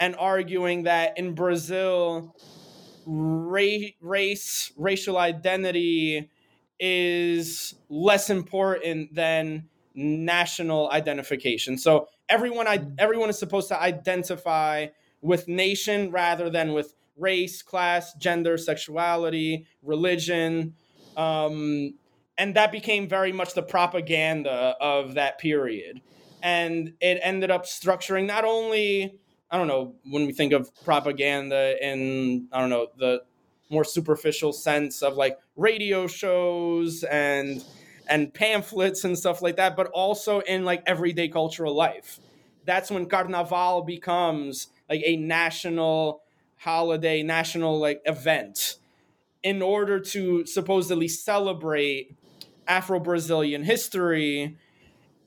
and 0.00 0.16
arguing 0.16 0.82
that 0.82 1.16
in 1.16 1.34
Brazil, 1.34 2.34
ra- 3.06 3.88
race, 4.00 4.72
racial 4.76 5.16
identity 5.18 6.30
is 6.80 7.74
less 7.88 8.30
important 8.30 9.14
than 9.14 9.68
national 9.94 10.90
identification. 10.90 11.78
So 11.78 12.08
everyone, 12.28 12.96
everyone 12.98 13.30
is 13.30 13.38
supposed 13.38 13.68
to 13.68 13.80
identify 13.80 14.88
with 15.20 15.48
nation 15.48 16.10
rather 16.10 16.50
than 16.50 16.72
with 16.72 16.94
race, 17.16 17.62
class, 17.62 18.14
gender, 18.14 18.58
sexuality, 18.58 19.66
religion. 19.82 20.74
Um, 21.16 21.94
and 22.36 22.56
that 22.56 22.72
became 22.72 23.08
very 23.08 23.32
much 23.32 23.54
the 23.54 23.62
propaganda 23.62 24.74
of 24.80 25.14
that 25.14 25.38
period. 25.38 26.00
And 26.42 26.94
it 27.00 27.20
ended 27.22 27.50
up 27.50 27.64
structuring 27.64 28.26
not 28.26 28.44
only, 28.44 29.18
I 29.54 29.56
don't 29.56 29.68
know, 29.68 29.94
when 30.10 30.26
we 30.26 30.32
think 30.32 30.52
of 30.52 30.68
propaganda 30.84 31.76
in, 31.80 32.48
I 32.50 32.60
don't 32.60 32.70
know, 32.70 32.88
the 32.98 33.22
more 33.70 33.84
superficial 33.84 34.52
sense 34.52 35.00
of 35.00 35.14
like 35.16 35.38
radio 35.54 36.08
shows 36.08 37.04
and 37.04 37.64
and 38.08 38.34
pamphlets 38.34 39.04
and 39.04 39.16
stuff 39.16 39.42
like 39.42 39.54
that, 39.54 39.76
but 39.76 39.86
also 39.94 40.40
in 40.40 40.64
like 40.64 40.82
everyday 40.86 41.28
cultural 41.28 41.72
life. 41.72 42.18
That's 42.64 42.90
when 42.90 43.06
Carnaval 43.06 43.82
becomes 43.82 44.66
like 44.90 45.02
a 45.04 45.14
national 45.14 46.22
holiday, 46.56 47.22
national 47.22 47.78
like 47.78 48.02
event 48.06 48.78
in 49.44 49.62
order 49.62 50.00
to 50.00 50.44
supposedly 50.46 51.06
celebrate 51.06 52.16
Afro 52.66 52.98
Brazilian 52.98 53.62
history 53.62 54.56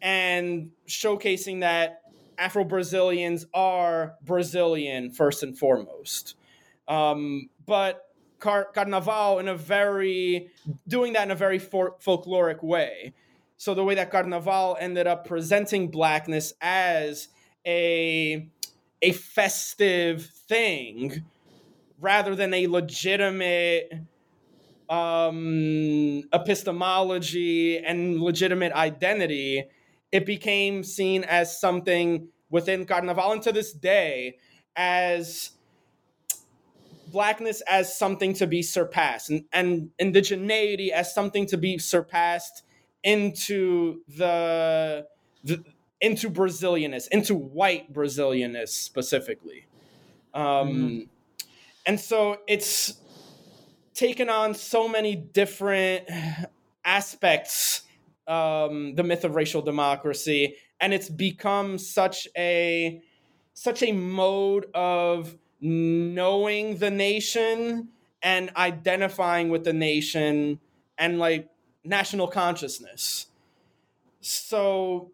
and 0.02 0.72
showcasing 0.86 1.62
that 1.62 2.02
Afro 2.38 2.64
Brazilians 2.64 3.46
are 3.54 4.16
Brazilian 4.24 5.12
first 5.12 5.44
and 5.44 5.58
foremost. 5.58 6.36
Um, 6.88 7.50
but 7.66 8.04
Car- 8.40 8.70
Carnaval 8.74 9.40
in 9.40 9.48
a 9.48 9.56
very 9.56 10.50
doing 10.88 11.14
that 11.14 11.24
in 11.24 11.32
a 11.32 11.36
very 11.36 11.60
for- 11.60 11.96
folkloric 12.00 12.64
way. 12.64 13.14
So 13.58 13.74
the 13.74 13.84
way 13.84 13.96
that 13.96 14.12
Carnaval 14.12 14.78
ended 14.80 15.08
up 15.08 15.28
presenting 15.28 15.90
blackness 15.90 16.54
as 16.62 17.30
a 17.66 18.48
a 19.02 19.12
festive 19.12 20.26
thing 20.26 21.24
rather 22.00 22.36
than 22.36 22.54
a 22.54 22.68
legitimate 22.68 23.92
um, 24.90 26.24
epistemology 26.34 27.80
and 27.80 28.22
legitimate 28.22 28.72
identity, 28.74 29.66
it 30.12 30.26
became 30.26 30.84
seen 30.84 31.24
as 31.24 31.60
something 31.60 32.30
within 32.50 32.86
Carnaval 32.86 33.32
and 33.32 33.42
to 33.44 33.52
this 33.52 33.74
day 33.74 34.38
as 34.76 35.52
blackness 37.12 37.62
as 37.68 37.98
something 37.98 38.34
to 38.34 38.48
be 38.48 38.62
surpassed 38.62 39.30
and, 39.30 39.46
and 39.52 39.90
indigeneity 40.00 40.90
as 40.90 41.14
something 41.14 41.46
to 41.48 41.58
be 41.58 41.78
surpassed 41.78 42.64
into 43.04 44.02
the, 44.08 45.06
the 45.44 45.64
into 46.00 46.30
Brazilianness, 46.30 47.08
into 47.10 47.34
white 47.36 47.92
Brazilianness 47.92 48.70
specifically. 48.70 49.66
Um, 50.34 50.44
mm-hmm. 50.44 51.00
And 51.86 52.00
so 52.00 52.38
it's 52.48 53.00
taken 53.94 54.30
on 54.30 54.54
so 54.54 54.88
many 54.88 55.16
different 55.16 56.08
aspects, 56.86 57.82
um, 58.28 58.96
the 58.96 59.04
myth 59.04 59.24
of 59.24 59.36
racial 59.36 59.62
democracy, 59.62 60.56
and 60.80 60.94
it's 60.94 61.10
become 61.10 61.78
such 61.78 62.28
a 62.38 63.02
such 63.54 63.82
a 63.82 63.92
mode 63.92 64.68
of 64.74 65.36
knowing 65.60 66.78
the 66.78 66.92
nation 66.92 67.90
and 68.22 68.52
identifying 68.56 69.50
with 69.50 69.64
the 69.64 69.74
nation 69.74 70.60
and 70.98 71.20
like 71.20 71.50
national 71.84 72.28
consciousness. 72.28 73.28
So 74.22 75.12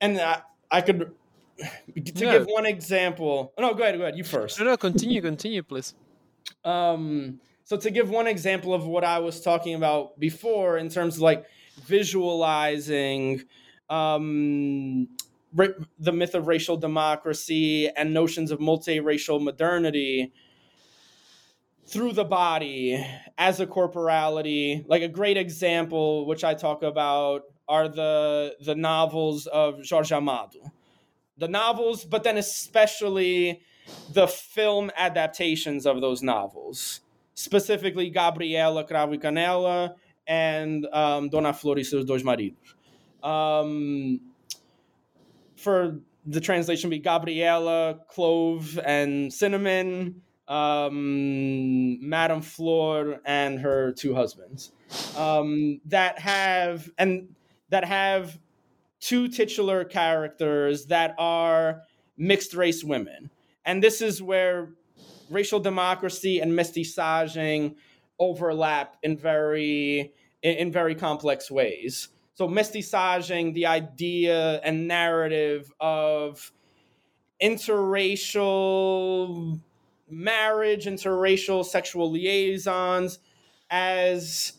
and 0.00 0.20
I, 0.20 0.42
I 0.70 0.80
could 0.80 1.12
to 1.60 2.24
no. 2.24 2.32
give 2.32 2.46
one 2.46 2.66
example. 2.66 3.52
No, 3.58 3.74
go 3.74 3.84
ahead. 3.84 3.96
Go 3.96 4.02
ahead. 4.02 4.16
You 4.16 4.24
first. 4.24 4.58
No, 4.58 4.66
no. 4.66 4.76
Continue. 4.76 5.22
continue, 5.22 5.62
please. 5.62 5.94
Um. 6.64 7.40
So 7.64 7.76
to 7.76 7.90
give 7.90 8.10
one 8.10 8.26
example 8.26 8.74
of 8.74 8.84
what 8.86 9.04
I 9.04 9.20
was 9.20 9.40
talking 9.40 9.74
about 9.74 10.18
before, 10.18 10.76
in 10.76 10.88
terms 10.88 11.16
of 11.16 11.22
like 11.22 11.46
visualizing, 11.84 13.42
um, 13.90 15.08
the 15.98 16.12
myth 16.12 16.34
of 16.34 16.46
racial 16.46 16.76
democracy 16.76 17.88
and 17.90 18.14
notions 18.14 18.50
of 18.50 18.58
multiracial 18.58 19.42
modernity 19.42 20.32
through 21.86 22.12
the 22.12 22.24
body 22.24 23.04
as 23.36 23.60
a 23.60 23.66
corporality. 23.66 24.84
Like 24.88 25.02
a 25.02 25.08
great 25.08 25.36
example, 25.36 26.26
which 26.26 26.42
I 26.42 26.54
talk 26.54 26.82
about 26.82 27.42
are 27.68 27.88
the 27.88 28.56
the 28.60 28.74
novels 28.74 29.46
of 29.46 29.80
Jorge 29.88 30.14
Amado. 30.14 30.72
The 31.36 31.48
novels, 31.48 32.04
but 32.04 32.24
then 32.24 32.38
especially 32.38 33.62
the 34.12 34.26
film 34.26 34.90
adaptations 34.96 35.86
of 35.86 36.00
those 36.00 36.22
novels, 36.22 37.00
specifically 37.34 38.10
Gabriela 38.10 38.84
Cravo 38.84 39.20
Canela 39.20 39.94
and 40.26 40.86
um, 40.92 41.28
Dona 41.28 41.52
Flor 41.52 41.78
e 41.78 41.84
seus 41.84 42.04
dois 42.04 42.22
maridos. 42.22 42.56
Um, 43.22 44.20
for 45.56 46.00
the 46.26 46.40
translation 46.40 46.90
be 46.90 46.98
Gabriela, 46.98 48.00
Clove, 48.08 48.78
and 48.84 49.32
Cinnamon, 49.32 50.22
um, 50.48 51.98
Madame 52.00 52.42
Flor, 52.42 53.20
and 53.24 53.60
her 53.60 53.92
two 53.92 54.14
husbands 54.14 54.72
um, 55.16 55.80
that 55.86 56.18
have 56.18 56.90
and 56.98 57.34
that 57.70 57.84
have 57.84 58.38
two 59.00 59.28
titular 59.28 59.84
characters 59.84 60.86
that 60.86 61.14
are 61.18 61.82
mixed 62.16 62.54
race 62.54 62.84
women. 62.84 63.30
And 63.64 63.82
this 63.82 64.00
is 64.00 64.22
where 64.22 64.70
racial 65.30 65.60
democracy 65.60 66.40
and 66.40 66.52
mestiçagem 66.52 67.76
overlap 68.22 68.96
in 69.02 69.16
very 69.16 70.12
in, 70.42 70.56
in 70.56 70.72
very 70.72 70.94
complex 70.94 71.50
ways. 71.50 72.08
So 72.34 72.48
mestiçagem, 72.48 73.52
the 73.52 73.66
idea 73.66 74.60
and 74.60 74.86
narrative 74.88 75.72
of 75.80 76.52
interracial 77.42 78.80
marriage, 80.08 80.86
interracial 80.86 81.64
sexual 81.64 82.10
liaisons 82.10 83.18
as 83.70 84.52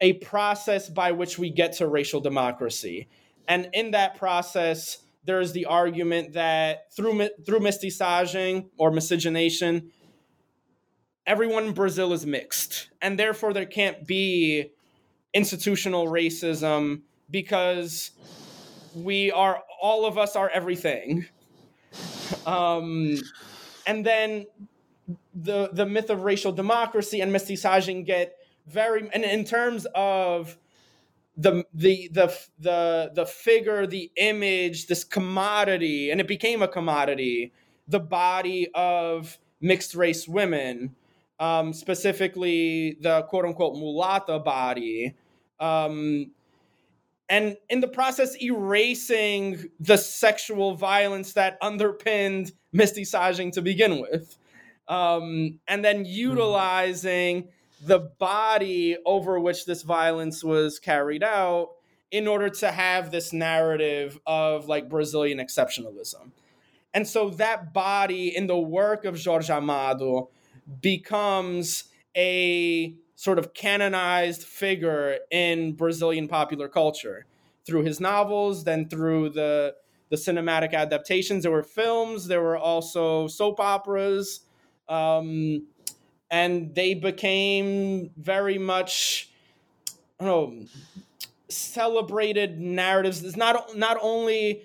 a 0.00 0.14
process 0.14 0.88
by 0.88 1.12
which 1.12 1.38
we 1.38 1.50
get 1.50 1.74
to 1.74 1.86
racial 1.86 2.20
democracy. 2.20 3.08
And 3.48 3.68
in 3.72 3.92
that 3.92 4.16
process, 4.16 4.98
there's 5.24 5.52
the 5.52 5.66
argument 5.66 6.32
that 6.32 6.92
through 6.94 7.28
through 7.44 7.60
mestiçagem 7.60 8.68
or 8.78 8.90
miscegenation, 8.90 9.90
everyone 11.26 11.64
in 11.64 11.72
Brazil 11.72 12.12
is 12.12 12.24
mixed, 12.24 12.90
and 13.02 13.18
therefore 13.18 13.52
there 13.52 13.66
can't 13.66 14.06
be 14.06 14.70
institutional 15.34 16.06
racism 16.06 17.02
because 17.30 18.12
we 18.94 19.30
are 19.32 19.62
all 19.80 20.06
of 20.06 20.16
us 20.16 20.36
are 20.36 20.48
everything. 20.48 21.26
Um, 22.46 23.16
and 23.86 24.04
then 24.04 24.46
the 25.34 25.70
the 25.72 25.86
myth 25.86 26.10
of 26.10 26.22
racial 26.22 26.52
democracy 26.52 27.20
and 27.20 27.32
mestiçagem 27.32 28.04
get 28.04 28.36
very 28.66 29.08
and 29.12 29.24
in 29.24 29.44
terms 29.44 29.86
of 29.94 30.58
the 31.36 31.64
the 31.74 32.08
the 32.12 32.34
the 32.58 33.10
the 33.14 33.26
figure, 33.26 33.86
the 33.86 34.10
image, 34.16 34.86
this 34.86 35.04
commodity, 35.04 36.10
and 36.10 36.20
it 36.20 36.28
became 36.28 36.62
a 36.62 36.68
commodity. 36.68 37.52
The 37.88 38.00
body 38.00 38.68
of 38.74 39.38
mixed 39.60 39.94
race 39.94 40.26
women, 40.26 40.96
um, 41.38 41.72
specifically 41.72 42.96
the 43.00 43.22
quote 43.22 43.44
unquote 43.44 43.74
mulata 43.74 44.42
body, 44.42 45.14
um, 45.60 46.30
and 47.28 47.56
in 47.68 47.80
the 47.80 47.88
process 47.88 48.40
erasing 48.40 49.68
the 49.80 49.96
sexual 49.96 50.74
violence 50.74 51.32
that 51.32 51.58
underpinned 51.60 52.52
mestiçagem 52.74 53.52
to 53.52 53.62
begin 53.62 54.00
with, 54.00 54.38
um, 54.88 55.58
and 55.66 55.84
then 55.84 55.98
hmm. 55.98 56.04
utilizing 56.04 57.48
the 57.82 57.98
body 57.98 58.96
over 59.04 59.38
which 59.38 59.66
this 59.66 59.82
violence 59.82 60.42
was 60.42 60.78
carried 60.78 61.22
out 61.22 61.70
in 62.10 62.26
order 62.26 62.48
to 62.48 62.70
have 62.70 63.10
this 63.10 63.32
narrative 63.32 64.18
of 64.26 64.68
like 64.68 64.88
Brazilian 64.88 65.38
exceptionalism. 65.38 66.30
And 66.94 67.06
so 67.06 67.28
that 67.30 67.74
body 67.74 68.34
in 68.34 68.46
the 68.46 68.58
work 68.58 69.04
of 69.04 69.22
Jorge 69.22 69.52
Amado 69.52 70.30
becomes 70.80 71.84
a 72.16 72.94
sort 73.14 73.38
of 73.38 73.54
canonized 73.54 74.42
figure 74.42 75.18
in 75.30 75.74
Brazilian 75.74 76.28
popular 76.28 76.68
culture 76.68 77.26
through 77.66 77.82
his 77.82 78.00
novels, 78.00 78.64
then 78.64 78.88
through 78.88 79.30
the 79.30 79.74
the 80.08 80.16
cinematic 80.16 80.72
adaptations. 80.72 81.42
There 81.42 81.52
were 81.52 81.64
films, 81.64 82.28
there 82.28 82.40
were 82.40 82.56
also 82.56 83.26
soap 83.26 83.58
operas, 83.58 84.40
um, 84.88 85.66
and 86.30 86.74
they 86.74 86.94
became 86.94 88.10
very 88.16 88.58
much, 88.58 89.30
I 90.20 90.24
don't 90.24 90.60
know, 90.60 90.66
celebrated 91.48 92.60
narratives. 92.60 93.24
It's 93.24 93.36
not 93.36 93.76
not 93.76 93.98
only 94.00 94.62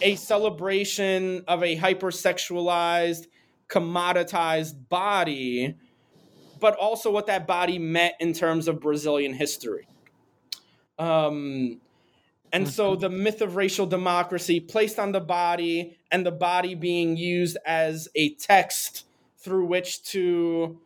a 0.00 0.14
celebration 0.14 1.44
of 1.48 1.62
a 1.62 1.76
hypersexualized, 1.76 3.26
commoditized 3.68 4.88
body, 4.88 5.74
but 6.60 6.74
also 6.76 7.10
what 7.10 7.26
that 7.26 7.46
body 7.46 7.78
meant 7.78 8.14
in 8.20 8.32
terms 8.32 8.68
of 8.68 8.80
Brazilian 8.80 9.34
history. 9.34 9.86
Um, 10.98 11.80
and 12.52 12.68
so 12.68 12.92
mm-hmm. 12.92 13.00
the 13.00 13.10
myth 13.10 13.40
of 13.40 13.56
racial 13.56 13.86
democracy 13.86 14.58
placed 14.58 14.98
on 14.98 15.12
the 15.12 15.20
body 15.20 15.96
and 16.10 16.24
the 16.24 16.32
body 16.32 16.74
being 16.74 17.16
used 17.16 17.58
as 17.66 18.08
a 18.14 18.34
text 18.34 19.04
through 19.36 19.66
which 19.66 20.02
to 20.02 20.80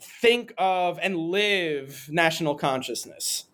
think 0.00 0.52
of 0.58 0.98
and 1.00 1.16
live 1.16 2.08
national 2.10 2.54
consciousness. 2.56 3.44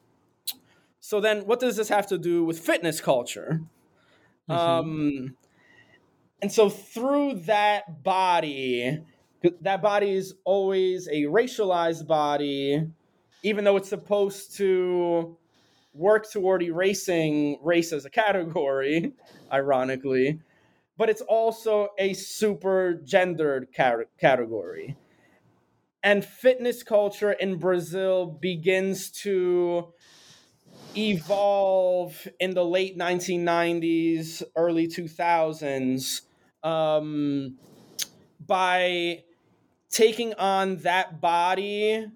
So 1.01 1.21
then 1.21 1.47
what 1.47 1.61
does 1.61 1.77
this 1.77 1.89
have 1.89 2.07
to 2.09 2.19
do 2.19 2.45
with 2.45 2.59
fitness 2.59 3.01
culture? 3.01 3.63
Mm-hmm. 4.49 4.53
Um, 4.53 5.37
and 6.41 6.53
so 6.53 6.69
through 6.69 7.41
that 7.47 8.05
body, 8.05 9.01
that 9.61 9.83
body 9.83 10.13
is 10.13 10.35
always 10.45 11.09
a 11.09 11.23
racialized 11.25 12.07
body, 12.07 12.87
even 13.43 13.65
though 13.65 13.77
it's 13.77 13.89
supposed 13.89 14.57
to 14.57 15.37
work 15.93 16.31
toward 16.31 16.63
erasing 16.63 17.59
race 17.63 17.93
as 17.93 18.05
a 18.05 18.11
category, 18.11 19.13
ironically, 19.53 20.41
but 20.97 21.09
it's 21.09 21.23
also 21.23 21.89
a 21.99 22.13
super 22.13 22.95
gendered 23.05 23.69
category. 24.19 24.97
And 26.05 26.25
fitness 26.25 26.85
culture 26.85 27.33
in 27.33 27.59
Brazil 27.59 28.27
begins 28.27 29.11
to 29.23 29.93
evolve 30.97 32.29
in 32.39 32.55
the 32.55 32.65
late 32.65 32.97
1990s, 32.97 34.45
early 34.55 34.87
2000s 34.87 36.23
um, 36.63 37.57
by 38.47 39.23
taking 39.91 40.35
on 40.35 40.77
that 40.79 41.21
body 41.21 42.07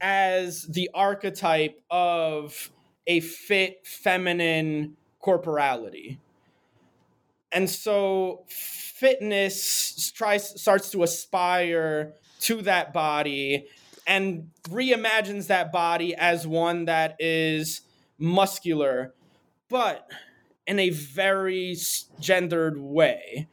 as 0.00 0.62
the 0.62 0.90
archetype 0.94 1.80
of 1.90 2.70
a 3.06 3.20
fit 3.20 3.86
feminine 3.86 4.96
corporality. 5.20 6.18
And 7.52 7.70
so 7.70 8.44
fitness 8.48 10.10
tries 10.10 10.60
starts 10.60 10.90
to 10.90 11.02
aspire 11.02 12.14
to 12.40 12.62
that 12.62 12.92
body 12.92 13.66
and 14.06 14.50
reimagines 14.68 15.46
that 15.46 15.72
body 15.72 16.14
as 16.14 16.46
one 16.46 16.86
that 16.86 17.16
is 17.18 17.82
muscular, 18.18 19.14
but 19.68 20.10
in 20.66 20.78
a 20.78 20.90
very 20.90 21.76
gendered 22.20 22.78
way. 22.78 23.48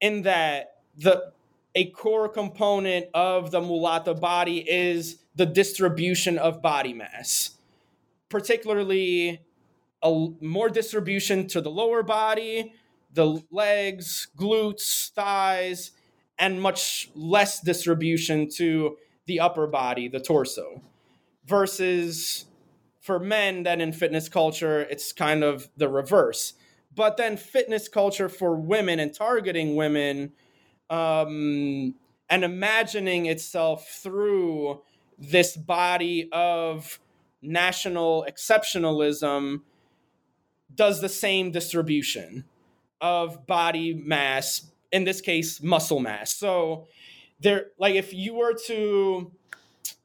In 0.00 0.22
that 0.22 0.82
the 0.96 1.32
a 1.74 1.90
core 1.90 2.28
component 2.28 3.06
of 3.12 3.50
the 3.50 3.60
mulata 3.60 4.18
body 4.18 4.58
is 4.58 5.18
the 5.34 5.44
distribution 5.46 6.38
of 6.38 6.62
body 6.62 6.94
mass, 6.94 7.50
particularly 8.30 9.40
a 10.02 10.28
more 10.40 10.70
distribution 10.70 11.46
to 11.48 11.60
the 11.60 11.70
lower 11.70 12.02
body, 12.02 12.72
the 13.12 13.42
legs, 13.50 14.28
glutes, 14.38 15.10
thighs, 15.10 15.90
and 16.38 16.60
much 16.60 17.10
less 17.14 17.60
distribution 17.60 18.48
to 18.48 18.96
the 19.26 19.40
upper 19.40 19.66
body, 19.66 20.08
the 20.08 20.20
torso, 20.20 20.80
versus 21.44 22.46
for 23.06 23.20
men, 23.20 23.62
then 23.62 23.80
in 23.80 23.92
fitness 23.92 24.28
culture, 24.28 24.80
it's 24.80 25.12
kind 25.12 25.44
of 25.44 25.68
the 25.76 25.88
reverse. 25.88 26.54
But 26.92 27.16
then 27.16 27.36
fitness 27.36 27.88
culture 27.88 28.28
for 28.28 28.56
women 28.56 28.98
and 28.98 29.14
targeting 29.14 29.76
women 29.76 30.32
um, 30.90 31.94
and 32.28 32.44
imagining 32.44 33.26
itself 33.26 33.88
through 34.02 34.82
this 35.16 35.56
body 35.56 36.28
of 36.32 36.98
national 37.40 38.26
exceptionalism 38.28 39.60
does 40.74 41.00
the 41.00 41.08
same 41.08 41.52
distribution 41.52 42.44
of 43.00 43.46
body 43.46 43.94
mass 43.94 44.72
in 44.90 45.04
this 45.04 45.20
case 45.20 45.62
muscle 45.62 46.00
mass 46.00 46.34
so 46.34 46.86
there 47.40 47.66
like 47.78 47.94
if 47.94 48.12
you 48.12 48.34
were 48.34 48.54
to 48.54 49.30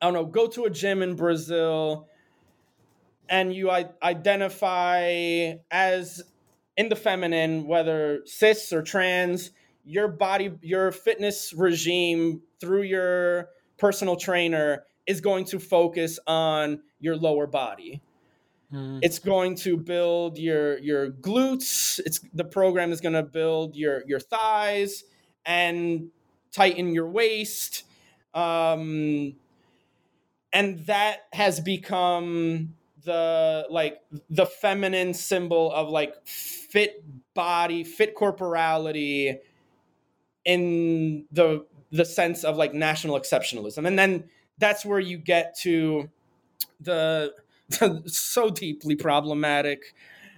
i 0.02 0.06
don't 0.06 0.14
know 0.14 0.26
go 0.26 0.46
to 0.46 0.66
a 0.66 0.70
gym 0.70 1.02
in 1.02 1.16
brazil 1.16 2.08
and 3.32 3.56
you 3.56 3.72
identify 3.72 5.54
as 5.72 6.22
in 6.76 6.90
the 6.90 6.96
feminine 6.96 7.66
whether 7.66 8.22
cis 8.26 8.72
or 8.74 8.84
trans 8.84 9.52
your 9.86 10.10
body 10.10 10.52
your 10.62 10.92
fitness 10.92 11.54
regime 11.54 12.42
through 12.60 12.84
your 12.84 13.48
personal 13.78 14.16
trainer 14.16 14.84
is 15.08 15.22
going 15.22 15.46
to 15.46 15.60
focus 15.60 16.20
on 16.28 16.82
your 17.00 17.16
lower 17.16 17.48
body. 17.48 18.02
Mm. 18.72 19.00
It's 19.02 19.18
going 19.18 19.56
to 19.58 19.78
build 19.78 20.38
your 20.38 20.78
your 20.80 21.10
glutes. 21.10 22.00
It's 22.06 22.20
the 22.34 22.44
program 22.44 22.92
is 22.92 23.02
going 23.02 23.16
to 23.16 23.24
build 23.24 23.76
your 23.76 24.04
your 24.06 24.20
thighs 24.20 25.04
and 25.46 26.10
tighten 26.52 26.94
your 26.94 27.10
waist. 27.10 27.86
Um, 28.34 29.36
and 30.54 30.86
that 30.86 31.28
has 31.34 31.60
become 31.60 32.76
the 33.04 33.68
like 33.70 34.02
the 34.30 34.46
feminine 34.46 35.14
symbol 35.14 35.72
of 35.72 35.90
like 35.90 36.16
fit 36.26 37.04
body, 37.34 37.84
fit 37.84 38.16
corporality 38.16 39.40
in 40.46 41.26
the 41.32 41.66
the 41.92 42.06
sense 42.06 42.44
of 42.44 42.58
like 42.58 42.74
national 42.74 43.20
exceptionalism. 43.20 43.86
And 43.86 44.00
then 44.00 44.26
that's 44.58 44.86
where 44.86 45.00
you 45.00 45.18
get 45.18 45.58
to 45.60 46.10
the, 46.80 47.34
the 47.68 48.04
so 48.06 48.50
deeply 48.50 48.96
problematic 48.96 49.94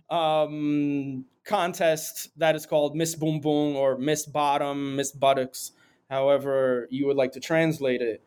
um, 0.09 1.25
contest 1.45 2.29
that 2.37 2.55
is 2.55 2.65
called 2.65 2.95
Miss 2.95 3.15
Bumbum 3.15 3.75
or 3.75 3.97
Miss 3.97 4.25
Bottom, 4.25 4.95
Miss 4.95 5.11
Buttocks, 5.11 5.71
however 6.09 6.87
you 6.89 7.05
would 7.07 7.17
like 7.17 7.33
to 7.33 7.39
translate 7.39 8.01
it. 8.01 8.21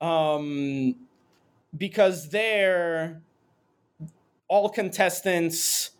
Um, 0.00 0.94
because 1.76 2.30
there, 2.30 3.22
all 4.48 4.68
contestants 4.68 5.90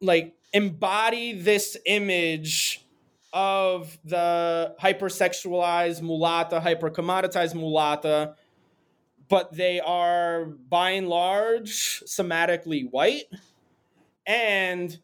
like 0.00 0.34
embody 0.52 1.32
this 1.32 1.76
image 1.86 2.86
of 3.32 3.98
the 4.04 4.74
hypersexualized 4.80 6.00
mulata, 6.00 6.62
hypercommoditized 6.62 7.54
mulata, 7.54 8.34
but 9.28 9.52
they 9.52 9.80
are 9.80 10.44
by 10.44 10.90
and 10.90 11.08
large 11.08 12.02
somatically 12.06 12.88
white 12.90 13.24
and 14.26 14.98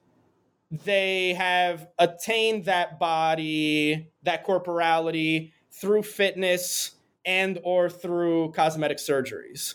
they 0.71 1.35
have 1.35 1.89
attained 1.99 2.67
that 2.67 2.99
body, 2.99 4.09
that 4.23 4.45
corporality 4.45 5.53
through 5.73 6.03
fitness 6.03 6.93
and 7.25 7.59
or 7.65 7.91
through 7.91 8.53
cosmetic 8.53 8.99
surgeries. 8.99 9.75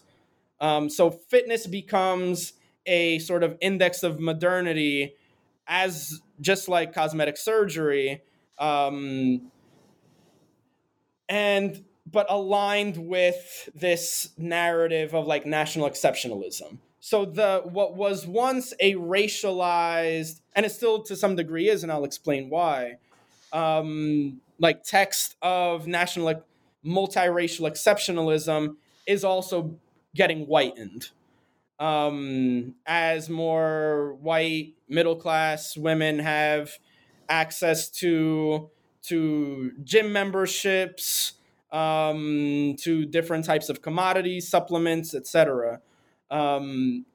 Um, 0.60 0.90
so 0.90 1.10
fitness 1.10 1.68
becomes 1.68 2.54
a 2.86 3.20
sort 3.20 3.44
of 3.44 3.58
index 3.62 4.04
of 4.04 4.20
modernity 4.20 5.16
as 5.68 6.22
just 6.40 6.70
like 6.70 6.94
cosmetic 6.94 7.38
surgery 7.38 8.22
um, 8.60 9.52
and 11.28 11.84
but 12.12 12.28
aligned 12.30 12.98
with 12.98 13.70
this 13.74 14.30
narrative 14.38 15.16
of 15.16 15.26
like 15.26 15.46
national 15.46 15.90
exceptionalism. 15.90 16.78
So 17.00 17.26
the 17.26 17.62
what 17.66 17.96
was 17.96 18.26
once 18.26 18.74
a 18.80 18.94
racialized, 18.94 20.42
and 20.56 20.66
it 20.66 20.72
still 20.72 21.02
to 21.04 21.16
some 21.16 21.36
degree 21.36 21.70
is, 21.70 21.84
and 21.84 21.92
I'll 21.92 22.04
explain 22.04 22.50
why. 22.50 22.98
Um, 23.54 24.42
like 24.60 24.84
text 24.84 25.36
of 25.42 25.88
national 25.88 26.26
like, 26.26 26.44
multiracial 26.86 27.70
exceptionalism 27.70 28.76
is 29.08 29.24
also 29.24 29.78
getting 30.16 30.46
whitened 30.46 31.10
um, 31.80 32.76
as 32.86 33.30
more 33.30 34.18
white 34.22 34.74
middle 34.88 35.16
class 35.16 35.76
women 35.78 36.20
have 36.20 36.72
access 37.30 37.90
to 37.90 38.70
to 39.04 39.72
gym 39.84 40.12
memberships, 40.12 41.34
um, 41.72 42.76
to 42.80 43.06
different 43.06 43.46
types 43.46 43.70
of 43.70 43.84
commodities, 43.84 44.48
supplements, 44.48 45.14
etc. 45.14 45.80
Um, 46.32 47.06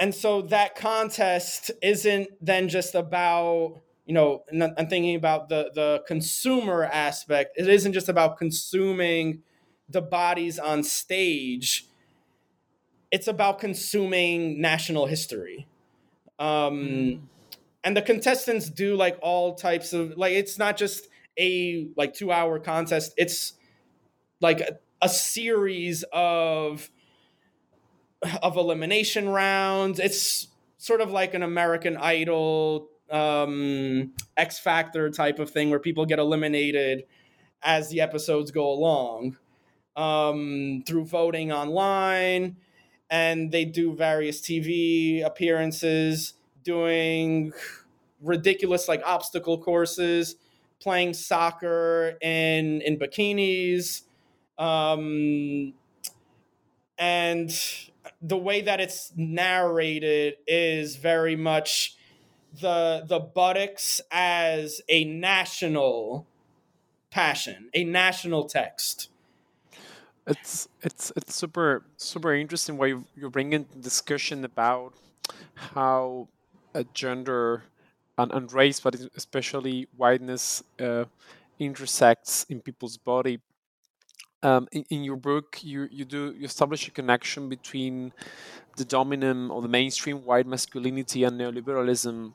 and 0.00 0.14
so 0.14 0.42
that 0.42 0.74
contest 0.74 1.70
isn't 1.82 2.28
then 2.40 2.68
just 2.68 2.94
about 2.94 3.80
you 4.06 4.14
know 4.14 4.42
i'm 4.50 4.88
thinking 4.88 5.14
about 5.14 5.48
the 5.50 5.70
the 5.74 6.02
consumer 6.08 6.84
aspect 6.84 7.56
it 7.56 7.68
isn't 7.68 7.92
just 7.92 8.08
about 8.08 8.38
consuming 8.38 9.42
the 9.90 10.02
bodies 10.02 10.58
on 10.58 10.82
stage 10.82 11.86
it's 13.10 13.26
about 13.26 13.58
consuming 13.58 14.60
national 14.60 15.06
history. 15.06 15.66
Um 16.38 16.78
mm. 16.78 17.20
and 17.82 17.96
the 17.96 18.02
contestants 18.02 18.70
do 18.70 18.96
like 18.96 19.18
all 19.20 19.54
types 19.54 19.92
of 19.92 20.16
like 20.16 20.32
it's 20.32 20.58
not 20.58 20.76
just 20.76 21.08
a 21.38 21.88
like 21.96 22.14
2 22.14 22.30
hour 22.30 22.58
contest. 22.58 23.12
It's 23.16 23.54
like 24.40 24.60
a, 24.60 24.78
a 25.02 25.08
series 25.08 26.04
of 26.12 26.90
of 28.42 28.56
elimination 28.56 29.28
rounds. 29.28 29.98
It's 29.98 30.48
sort 30.80 31.02
of 31.02 31.10
like 31.10 31.34
an 31.34 31.42
american 31.42 31.94
idol 31.98 32.88
um 33.10 34.14
x 34.38 34.58
factor 34.58 35.10
type 35.10 35.38
of 35.38 35.50
thing 35.50 35.68
where 35.68 35.78
people 35.78 36.06
get 36.06 36.18
eliminated 36.18 37.04
as 37.62 37.90
the 37.90 38.00
episodes 38.00 38.50
go 38.50 38.70
along 38.70 39.36
um 39.96 40.82
through 40.86 41.04
voting 41.04 41.52
online 41.52 42.56
and 43.10 43.50
they 43.50 43.64
do 43.64 43.92
various 43.94 44.40
TV 44.40 45.24
appearances, 45.24 46.34
doing 46.62 47.52
ridiculous 48.22 48.86
like 48.88 49.02
obstacle 49.04 49.58
courses, 49.58 50.36
playing 50.80 51.12
soccer 51.12 52.16
in 52.22 52.80
in 52.82 52.98
bikinis, 52.98 54.02
um, 54.58 55.74
and 56.98 57.50
the 58.22 58.36
way 58.36 58.60
that 58.60 58.80
it's 58.80 59.12
narrated 59.16 60.34
is 60.46 60.96
very 60.96 61.34
much 61.34 61.96
the 62.60 63.04
the 63.06 63.18
buttocks 63.18 64.00
as 64.12 64.80
a 64.88 65.04
national 65.04 66.26
passion, 67.10 67.70
a 67.74 67.82
national 67.82 68.44
text 68.44 69.08
it's 70.30 70.68
it's 70.82 71.12
it's 71.16 71.34
super 71.34 71.84
super 71.96 72.34
interesting 72.34 72.78
why 72.78 72.86
you, 72.86 73.04
you're 73.16 73.30
bringing 73.30 73.66
discussion 73.80 74.44
about 74.44 74.94
how 75.54 76.28
a 76.74 76.84
gender 76.94 77.64
and, 78.16 78.32
and 78.32 78.52
race, 78.52 78.80
but 78.80 78.94
especially 79.16 79.88
whiteness, 79.96 80.62
uh, 80.78 81.04
intersects 81.58 82.44
in 82.48 82.60
people's 82.60 82.96
body. 82.96 83.40
Um, 84.42 84.68
in, 84.72 84.84
in, 84.88 85.04
your 85.04 85.16
book, 85.16 85.58
you 85.62 85.88
you 85.90 86.04
do 86.04 86.34
you 86.38 86.46
establish 86.46 86.88
a 86.88 86.90
connection 86.90 87.48
between 87.48 88.12
the 88.76 88.86
dominant 88.86 89.50
or 89.50 89.60
the 89.60 89.68
mainstream 89.68 90.24
white 90.24 90.46
masculinity 90.46 91.24
and 91.24 91.38
neoliberalism. 91.38 92.32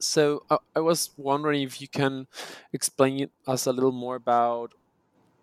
So 0.00 0.42
uh, 0.50 0.58
I 0.76 0.80
was 0.80 1.10
wondering 1.16 1.62
if 1.62 1.80
you 1.80 1.88
can 1.88 2.26
explain 2.72 3.30
us 3.46 3.66
a 3.66 3.72
little 3.72 3.92
more 3.92 4.16
about 4.16 4.74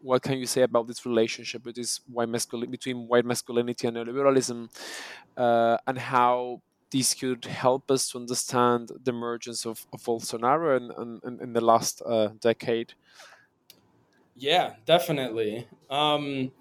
what 0.06 0.22
can 0.22 0.38
you 0.38 0.46
say 0.46 0.62
about 0.62 0.88
this 0.88 1.06
relationship 1.06 1.64
white, 2.08 2.30
masculinity, 2.30 2.72
between 2.72 3.08
white 3.08 3.26
masculinity 3.26 3.88
and 3.88 3.98
neoliberalism, 3.98 4.70
uh, 5.36 5.78
and 5.88 5.98
how 5.98 6.62
this 6.92 7.16
could 7.16 7.46
help 7.46 7.90
us 7.90 8.10
to 8.10 8.20
understand 8.20 8.92
the 9.04 9.12
emergence 9.12 9.66
of, 9.66 9.88
of 9.92 10.02
Bolsonaro 10.04 10.78
in, 10.78 11.20
in, 11.28 11.42
in 11.42 11.54
the 11.54 11.62
last 11.62 12.04
uh, 12.06 12.30
decade? 12.40 12.94
Yeah, 14.36 14.76
definitely. 14.86 15.68
Um, 15.90 16.52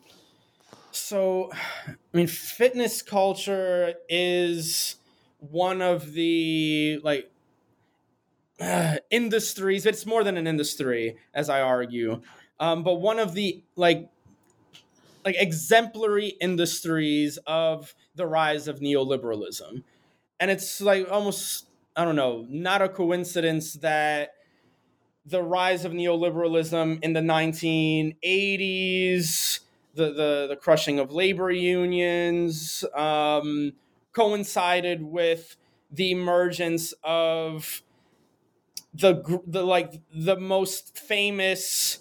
so, 0.90 1.50
I 1.86 2.16
mean, 2.16 2.26
fitness 2.26 3.02
culture 3.02 3.94
is 4.08 4.96
one 5.38 5.82
of 5.82 6.12
the 6.14 7.00
like 7.04 7.30
uh, 8.58 8.96
industries. 9.10 9.84
It's 9.84 10.06
more 10.06 10.24
than 10.24 10.36
an 10.36 10.46
industry, 10.46 11.18
as 11.34 11.50
I 11.50 11.60
argue. 11.60 12.22
Um, 12.60 12.82
but 12.82 12.96
one 12.96 13.18
of 13.18 13.34
the 13.34 13.62
like 13.76 14.08
like 15.24 15.36
exemplary 15.38 16.28
industries 16.40 17.38
of 17.46 17.94
the 18.14 18.26
rise 18.26 18.68
of 18.68 18.80
neoliberalism. 18.80 19.82
And 20.40 20.50
it's 20.50 20.80
like 20.80 21.10
almost 21.10 21.66
I 21.96 22.04
don't 22.04 22.16
know, 22.16 22.44
not 22.48 22.82
a 22.82 22.88
coincidence 22.88 23.74
that 23.74 24.34
the 25.26 25.42
rise 25.42 25.84
of 25.84 25.92
neoliberalism 25.92 27.02
in 27.02 27.12
the 27.12 27.20
1980s, 27.20 29.60
the 29.94 30.12
the, 30.12 30.46
the 30.50 30.56
crushing 30.56 30.98
of 30.98 31.12
labor 31.12 31.50
unions, 31.50 32.84
um, 32.94 33.72
coincided 34.12 35.02
with 35.02 35.56
the 35.90 36.10
emergence 36.10 36.92
of 37.04 37.82
the 38.92 39.40
the 39.46 39.64
like 39.64 40.00
the 40.14 40.36
most 40.36 40.98
famous 40.98 41.98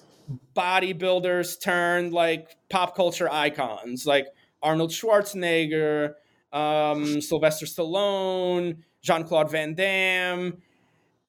bodybuilders 0.55 1.61
turned 1.61 2.13
like 2.13 2.55
pop 2.69 2.95
culture 2.95 3.29
icons 3.29 4.05
like 4.05 4.27
Arnold 4.61 4.91
Schwarzenegger, 4.91 6.13
um, 6.51 7.21
Sylvester 7.21 7.65
Stallone, 7.65 8.77
Jean 9.01 9.23
Claude 9.23 9.51
Van 9.51 9.73
Damme. 9.75 10.57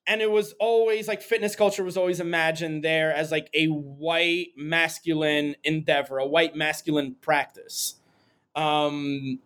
And 0.07 0.21
it 0.21 0.31
was 0.31 0.55
always 0.61 1.09
like 1.09 1.23
fitness 1.23 1.57
culture 1.57 1.83
was 1.83 1.97
always 1.97 2.21
imagined 2.21 2.85
there 2.85 3.13
as 3.13 3.31
like 3.31 3.49
a 3.55 3.67
white 3.67 4.49
masculine 4.57 5.57
endeavor, 5.65 6.19
a 6.19 6.27
white 6.27 6.55
masculine 6.55 7.17
practice. 7.21 7.97
Um, 8.55 9.41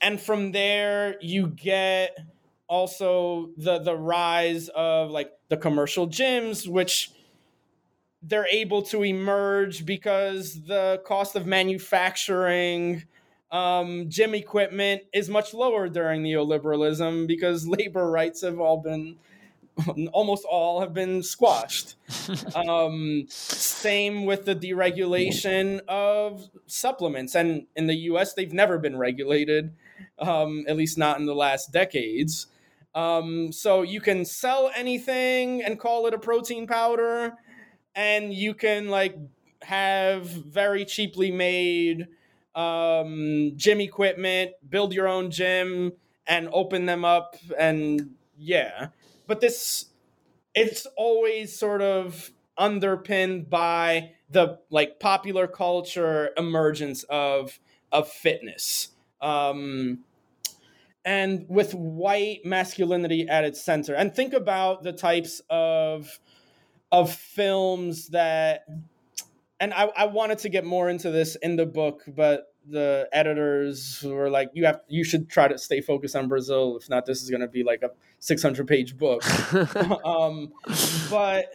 and 0.00 0.20
from 0.20 0.52
there, 0.52 1.16
you 1.20 1.46
get 1.46 2.18
also 2.66 3.50
the 3.56 3.78
the 3.78 3.96
rise 3.96 4.68
of 4.68 5.10
like 5.10 5.30
the 5.48 5.56
commercial 5.56 6.08
gyms, 6.08 6.66
which 6.66 7.12
they're 8.22 8.48
able 8.52 8.82
to 8.82 9.02
emerge 9.02 9.86
because 9.86 10.62
the 10.62 11.00
cost 11.04 11.36
of 11.36 11.46
manufacturing 11.46 13.04
um, 13.50 14.08
gym 14.08 14.34
equipment 14.34 15.02
is 15.12 15.28
much 15.28 15.54
lower 15.54 15.88
during 15.88 16.22
neoliberalism 16.22 17.26
because 17.26 17.66
labor 17.68 18.10
rights 18.10 18.42
have 18.42 18.60
all 18.60 18.78
been 18.78 19.16
almost 20.12 20.44
all 20.44 20.80
have 20.80 20.92
been 20.92 21.22
squashed. 21.22 21.96
um, 22.54 23.24
same 23.28 24.26
with 24.26 24.44
the 24.44 24.54
deregulation 24.54 25.80
of 25.88 26.50
supplements, 26.66 27.34
and 27.34 27.66
in 27.76 27.86
the 27.86 27.94
U.S., 27.94 28.34
they've 28.34 28.52
never 28.52 28.78
been 28.78 28.98
regulated, 28.98 29.72
um, 30.18 30.64
at 30.68 30.76
least 30.76 30.98
not 30.98 31.18
in 31.18 31.26
the 31.26 31.34
last 31.34 31.72
decades. 31.72 32.48
Um, 32.94 33.52
so 33.52 33.82
you 33.82 34.00
can 34.00 34.24
sell 34.24 34.70
anything 34.74 35.62
and 35.62 35.78
call 35.78 36.06
it 36.06 36.14
a 36.14 36.18
protein 36.18 36.66
powder 36.66 37.34
and 38.00 38.32
you 38.32 38.54
can 38.54 38.88
like 38.88 39.14
have 39.60 40.24
very 40.24 40.86
cheaply 40.86 41.30
made 41.30 42.08
um, 42.54 43.52
gym 43.56 43.78
equipment, 43.82 44.52
build 44.66 44.94
your 44.94 45.06
own 45.06 45.30
gym, 45.30 45.92
and 46.26 46.48
open 46.50 46.86
them 46.86 47.04
up. 47.04 47.36
And 47.58 48.12
yeah, 48.38 48.88
but 49.26 49.42
this 49.42 49.86
it's 50.54 50.86
always 50.96 51.56
sort 51.56 51.82
of 51.82 52.30
underpinned 52.56 53.50
by 53.50 54.12
the 54.30 54.58
like 54.70 54.98
popular 54.98 55.46
culture 55.46 56.30
emergence 56.38 57.02
of 57.10 57.60
of 57.92 58.08
fitness. 58.08 58.88
Um, 59.20 60.04
and 61.04 61.44
with 61.48 61.74
white 61.74 62.44
masculinity 62.46 63.26
at 63.28 63.44
its 63.44 63.60
center. 63.60 63.94
And 63.94 64.14
think 64.14 64.32
about 64.32 64.82
the 64.82 64.92
types 64.92 65.42
of 65.50 66.18
of 66.92 67.12
films 67.12 68.08
that 68.08 68.64
and 69.60 69.74
I, 69.74 69.90
I 69.94 70.06
wanted 70.06 70.38
to 70.38 70.48
get 70.48 70.64
more 70.64 70.88
into 70.88 71.10
this 71.10 71.36
in 71.36 71.56
the 71.56 71.66
book, 71.66 72.02
but 72.08 72.46
the 72.66 73.08
editors 73.12 74.02
were 74.02 74.30
like, 74.30 74.50
"You 74.54 74.64
have, 74.66 74.80
you 74.88 75.04
should 75.04 75.28
try 75.28 75.48
to 75.48 75.58
stay 75.58 75.80
focused 75.80 76.16
on 76.16 76.28
Brazil. 76.28 76.78
If 76.80 76.88
not, 76.88 77.04
this 77.04 77.22
is 77.22 77.30
going 77.30 77.42
to 77.42 77.48
be 77.48 77.62
like 77.62 77.82
a 77.82 77.90
600 78.20 78.66
page 78.66 78.96
book." 78.96 79.22
um, 80.04 80.52
but 81.10 81.46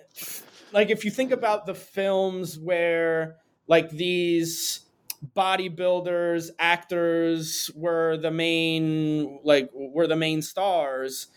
like, 0.71 0.91
if 0.91 1.03
you 1.03 1.11
think 1.11 1.31
about 1.31 1.65
the 1.65 1.73
films 1.73 2.59
where 2.59 3.37
like 3.67 3.89
these 3.89 4.81
bodybuilders, 5.35 6.49
actors 6.59 7.71
were 7.75 8.17
the 8.17 8.31
main, 8.31 9.39
like, 9.43 9.69
were 9.73 10.07
the 10.07 10.15
main 10.15 10.41
stars, 10.41 11.27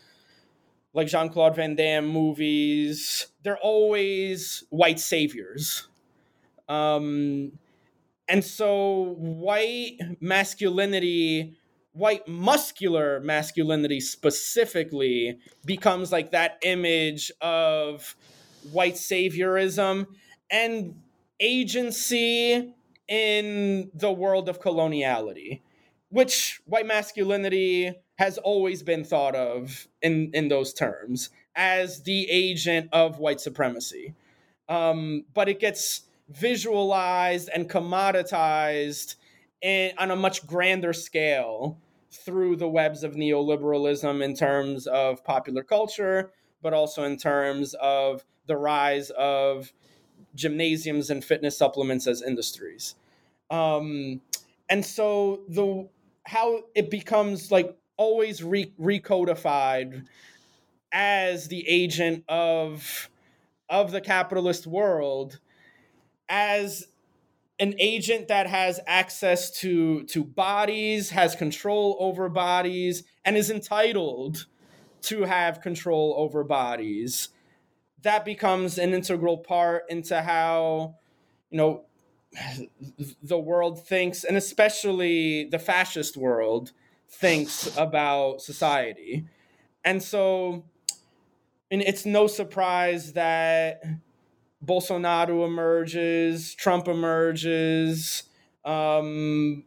like 0.99 1.07
Jean 1.07 1.29
Claude 1.29 1.55
Van 1.55 1.77
Damme 1.77 2.09
movies, 2.09 3.29
they're 3.45 3.57
always 3.59 4.65
white 4.71 4.99
saviors. 4.99 5.87
Um, 6.69 7.53
and 8.29 8.45
so 8.45 9.15
white 9.17 9.97
masculinity, 10.19 11.57
white 11.93 12.27
muscular 12.27 13.21
masculinity 13.21 14.01
specifically, 14.01 15.39
becomes 15.65 16.11
like 16.11 16.33
that 16.33 16.59
image 16.63 17.31
of 17.41 18.17
white 18.73 18.95
saviorism. 18.95 20.05
And 20.51 20.97
agency 21.39 22.75
in 23.07 23.91
the 23.95 24.11
world 24.11 24.49
of 24.49 24.61
coloniality, 24.61 25.61
which 26.09 26.61
white 26.65 26.87
masculinity 26.87 27.95
has 28.19 28.37
always 28.39 28.83
been 28.83 29.05
thought 29.05 29.37
of 29.37 29.87
in, 30.03 30.31
in 30.35 30.49
those 30.49 30.73
terms 30.75 31.31
as 31.55 32.03
the 32.03 32.29
agent 32.29 32.89
of 32.93 33.19
white 33.19 33.41
supremacy. 33.41 34.15
Um, 34.69 35.25
but 35.35 35.49
it 35.49 35.61
gets 35.61 36.03
visualized 36.29 37.49
and 37.55 37.71
commoditized 37.71 39.15
in, 39.63 39.93
on 39.99 40.11
a 40.11 40.17
much 40.17 40.47
grander 40.47 40.93
scale 40.93 41.79
through 42.11 42.57
the 42.57 42.69
webs 42.69 43.05
of 43.05 43.15
neoliberalism 43.15 44.23
in 44.23 44.35
terms 44.35 44.87
of 44.89 45.25
popular 45.25 45.63
culture, 45.63 46.33
but 46.61 46.75
also 46.75 47.05
in 47.05 47.17
terms 47.17 47.75
of 47.75 48.25
the 48.47 48.57
rise 48.57 49.11
of 49.11 49.73
gymnasiums 50.35 51.11
and 51.11 51.25
fitness 51.25 51.57
supplements 51.57 52.07
as 52.09 52.21
industries. 52.23 52.97
Um, 53.51 54.21
and 54.69 54.85
so 54.85 55.43
the 55.49 55.89
how 56.25 56.65
it 56.75 56.91
becomes 56.91 57.51
like 57.51 57.75
always 57.99 58.43
re- 58.43 58.73
recodified 58.81 60.07
as 60.91 61.49
the 61.49 61.69
agent 61.69 62.25
of 62.29 63.11
of 63.69 63.91
the 63.91 64.01
capitalist 64.01 64.67
world 64.67 65.41
as 66.31 66.87
an 67.59 67.75
agent 67.79 68.29
that 68.29 68.47
has 68.47 68.81
access 68.87 69.51
to 69.51 70.05
to 70.05 70.25
bodies 70.25 71.11
has 71.11 71.35
control 71.35 71.97
over 72.01 72.29
bodies 72.29 73.03
and 73.25 73.37
is 73.37 73.51
entitled 73.51 74.47
to 75.03 75.25
have 75.25 75.61
control 75.61 76.15
over 76.17 76.43
bodies. 76.45 77.29
That 78.03 78.25
becomes 78.25 78.79
an 78.79 78.95
integral 78.95 79.39
part 79.39 79.85
into 79.89 80.23
how 80.23 80.95
you 81.51 81.59
know 81.59 81.85
the 83.23 83.39
world 83.39 83.87
thinks 83.87 84.25
and 84.25 84.37
especially 84.37 85.45
the 85.45 85.59
fascist 85.59 86.17
world 86.17 86.73
thinks 87.11 87.77
about 87.77 88.41
society 88.41 89.27
and 89.85 90.03
so 90.03 90.65
and 91.71 91.83
it's 91.83 92.07
no 92.07 92.27
surprise 92.27 93.13
that 93.13 93.83
Bolsonaro 94.65 95.47
emerges, 95.47 96.55
Trump 96.55 96.89
emerges, 96.89 98.25
um, 98.65 99.65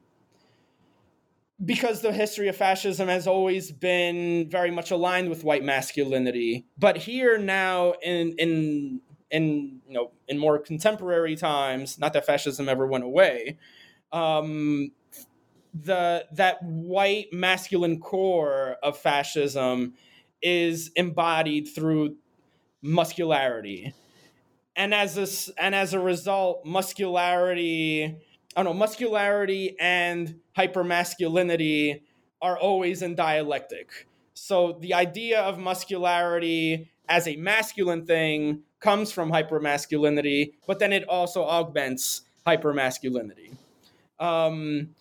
because 1.63 2.01
the 2.01 2.11
history 2.11 2.47
of 2.47 2.55
fascism 2.55 3.07
has 3.07 3.27
always 3.27 3.71
been 3.71 4.49
very 4.49 4.71
much 4.71 4.91
aligned 4.91 5.29
with 5.29 5.43
white 5.43 5.63
masculinity. 5.63 6.65
But 6.77 6.97
here 6.97 7.37
now, 7.37 7.93
in 8.01 8.33
in 8.37 9.01
in 9.29 9.81
you 9.87 9.93
know 9.93 10.11
in 10.27 10.37
more 10.39 10.57
contemporary 10.57 11.35
times, 11.35 11.99
not 11.99 12.13
that 12.13 12.25
fascism 12.25 12.67
ever 12.67 12.87
went 12.87 13.03
away, 13.03 13.59
um, 14.11 14.91
the 15.73 16.25
that 16.33 16.61
white 16.63 17.27
masculine 17.31 17.99
core 17.99 18.77
of 18.83 18.97
fascism 18.97 19.93
is 20.41 20.91
embodied 20.95 21.67
through 21.67 22.15
muscularity. 22.81 23.93
And 24.75 24.93
as 24.93 25.15
this 25.15 25.49
and 25.57 25.75
as 25.75 25.93
a 25.93 25.99
result 25.99 26.65
muscularity 26.65 28.03
i 28.55 28.63
don't 28.63 28.65
know 28.65 28.73
muscularity 28.73 29.75
and 29.79 30.39
hypermasculinity 30.57 32.01
are 32.41 32.57
always 32.57 33.01
in 33.01 33.15
dialectic. 33.15 34.07
So 34.33 34.77
the 34.79 34.93
idea 34.93 35.41
of 35.41 35.59
muscularity 35.59 36.89
as 37.07 37.27
a 37.27 37.35
masculine 37.35 38.05
thing 38.05 38.63
comes 38.79 39.11
from 39.11 39.31
hypermasculinity 39.31 40.53
but 40.65 40.79
then 40.79 40.91
it 40.91 41.07
also 41.07 41.43
augments 41.43 42.23
hypermasculinity. 42.45 43.55
Um, 44.19 44.95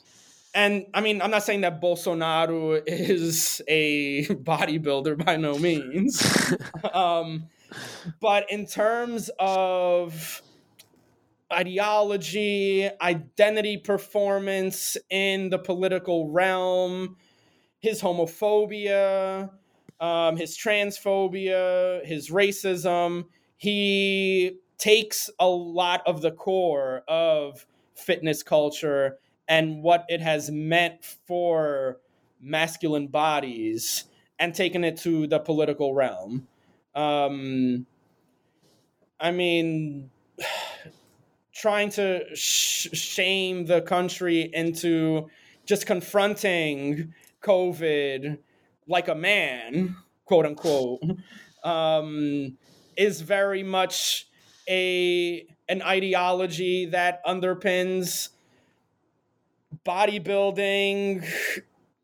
and 0.54 0.86
I 0.94 1.00
mean, 1.00 1.22
I'm 1.22 1.30
not 1.30 1.44
saying 1.44 1.60
that 1.60 1.80
Bolsonaro 1.80 2.82
is 2.86 3.62
a 3.68 4.24
bodybuilder 4.26 5.24
by 5.24 5.36
no 5.36 5.58
means. 5.58 6.54
um, 6.92 7.48
but 8.20 8.50
in 8.50 8.66
terms 8.66 9.30
of 9.38 10.42
ideology, 11.52 12.88
identity 13.00 13.76
performance 13.76 14.96
in 15.08 15.50
the 15.50 15.58
political 15.58 16.30
realm, 16.30 17.16
his 17.78 18.02
homophobia, 18.02 19.50
um, 20.00 20.36
his 20.36 20.56
transphobia, 20.56 22.04
his 22.04 22.30
racism, 22.30 23.26
he 23.56 24.56
takes 24.78 25.30
a 25.38 25.46
lot 25.46 26.02
of 26.06 26.22
the 26.22 26.32
core 26.32 27.02
of 27.06 27.66
fitness 27.94 28.42
culture 28.42 29.18
and 29.50 29.82
what 29.82 30.06
it 30.08 30.20
has 30.20 30.48
meant 30.48 31.04
for 31.26 31.98
masculine 32.40 33.08
bodies 33.08 34.04
and 34.38 34.54
taken 34.54 34.84
it 34.84 34.96
to 34.96 35.26
the 35.26 35.40
political 35.40 35.92
realm. 35.92 36.46
Um, 36.94 37.84
I 39.18 39.32
mean, 39.32 40.10
trying 41.52 41.90
to 41.90 42.24
sh- 42.34 42.88
shame 42.92 43.66
the 43.66 43.82
country 43.82 44.48
into 44.54 45.28
just 45.66 45.84
confronting 45.84 47.12
COVID 47.42 48.38
like 48.86 49.08
a 49.08 49.14
man, 49.16 49.96
quote 50.26 50.46
unquote, 50.46 51.02
um, 51.64 52.56
is 52.96 53.20
very 53.20 53.64
much 53.64 54.28
a 54.68 55.44
an 55.68 55.82
ideology 55.82 56.86
that 56.86 57.24
underpins 57.24 58.30
bodybuilding 59.84 61.26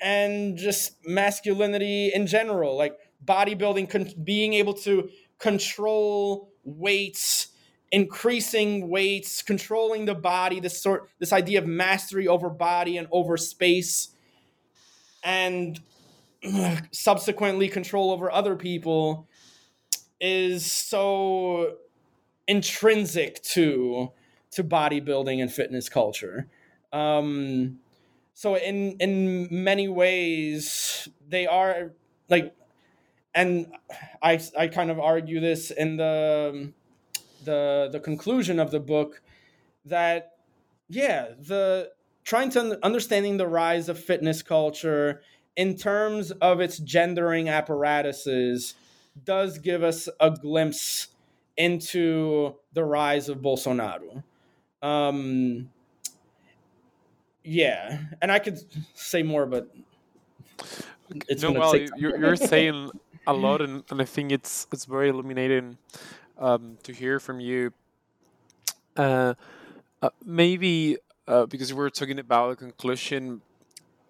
and 0.01 0.57
just 0.57 0.97
masculinity 1.07 2.11
in 2.15 2.27
general. 2.27 2.77
Like 2.77 2.97
bodybuilding 3.25 3.91
con- 3.91 4.12
being 4.23 4.55
able 4.55 4.75
to 4.75 5.09
control 5.39 6.51
weights 6.65 7.49
increasing 7.93 8.89
weights 8.89 9.43
controlling 9.43 10.07
the 10.07 10.15
body 10.15 10.59
this 10.59 10.83
sort 10.83 11.09
this 11.21 11.33
idea 11.33 11.59
of 11.59 11.67
mastery 11.67 12.27
over 12.27 12.51
body 12.51 12.97
and 12.97 13.07
over 13.12 13.37
space 13.37 14.09
and 15.23 15.81
subsequently 16.91 17.69
control 17.69 18.11
over 18.11 18.31
other 18.31 18.57
people 18.57 19.29
is 20.21 20.71
so 20.71 21.77
intrinsic 22.49 23.41
to 23.43 24.11
to 24.51 24.65
bodybuilding 24.65 25.41
and 25.41 25.53
fitness 25.53 25.89
culture 25.89 26.49
um, 26.96 27.78
so 28.32 28.56
in 28.56 28.96
in 28.98 29.48
many 29.50 29.88
ways, 29.88 31.09
they 31.28 31.46
are 31.46 31.92
like, 32.30 32.54
and 33.35 33.72
I 34.22 34.40
I 34.59 34.68
kind 34.68 34.90
of 34.90 34.98
argue 34.98 35.40
this 35.40 35.70
in 35.70 35.96
the 35.96 36.72
the 37.44 37.88
the 37.92 38.00
conclusion 38.00 38.59
of 38.59 38.70
the 38.70 38.80
book 38.80 39.20
that 39.85 40.38
yeah 40.88 41.28
the 41.38 41.92
trying 42.24 42.50
to 42.50 42.78
understanding 42.82 43.37
the 43.37 43.46
rise 43.46 43.88
of 43.88 43.98
fitness 43.98 44.42
culture 44.42 45.20
in 45.54 45.76
terms 45.76 46.30
of 46.32 46.61
its 46.61 46.78
gendering 46.78 47.48
apparatuses 47.48 48.74
does 49.24 49.59
give 49.59 49.82
us 49.82 50.09
a 50.20 50.30
glimpse 50.30 51.09
into 51.56 52.54
the 52.72 52.85
rise 52.85 53.28
of 53.28 53.38
Bolsonaro. 53.38 54.22
Um, 54.82 55.70
yeah, 57.46 57.98
and 58.20 58.32
I 58.32 58.38
could 58.38 58.59
say 58.94 59.22
more, 59.22 59.46
but 59.46 59.74
it's 61.28 61.42
no, 61.42 61.52
well, 61.52 61.76
you're, 61.76 62.18
you're 62.18 62.37
saying 62.54 62.90
a 63.26 63.32
lot, 63.32 63.61
and, 63.61 63.85
and 63.90 64.02
I 64.02 64.04
think 64.04 64.32
it's 64.32 64.66
it's 64.72 64.85
very 64.85 65.09
illuminating 65.11 65.78
um, 66.38 66.78
to 66.82 66.92
hear 66.92 67.20
from 67.20 67.40
you. 67.40 67.72
Uh, 68.96 69.35
uh, 70.02 70.11
maybe 70.24 70.98
uh, 71.28 71.46
because 71.46 71.72
we're 71.72 71.90
talking 71.90 72.18
about 72.18 72.51
the 72.51 72.57
conclusion 72.57 73.42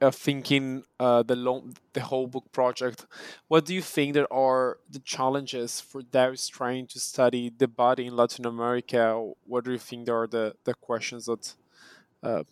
of 0.00 0.14
thinking 0.14 0.84
uh, 1.00 1.22
the 1.22 1.36
long, 1.36 1.76
the 1.92 2.00
whole 2.00 2.26
book 2.26 2.50
project. 2.52 3.06
What 3.48 3.64
do 3.64 3.74
you 3.74 3.82
think 3.82 4.14
that 4.14 4.26
are 4.30 4.78
the 4.90 4.98
challenges 4.98 5.80
for 5.80 6.02
those 6.02 6.48
trying 6.48 6.86
to 6.88 7.00
study 7.00 7.50
the 7.56 7.68
body 7.68 8.06
in 8.06 8.16
Latin 8.16 8.46
America? 8.46 9.32
What 9.46 9.64
do 9.64 9.72
you 9.72 9.78
think 9.78 10.08
are 10.08 10.26
the 10.26 10.54
the 10.64 10.74
questions 10.74 11.26
that 11.26 11.54
uh, 12.22 12.44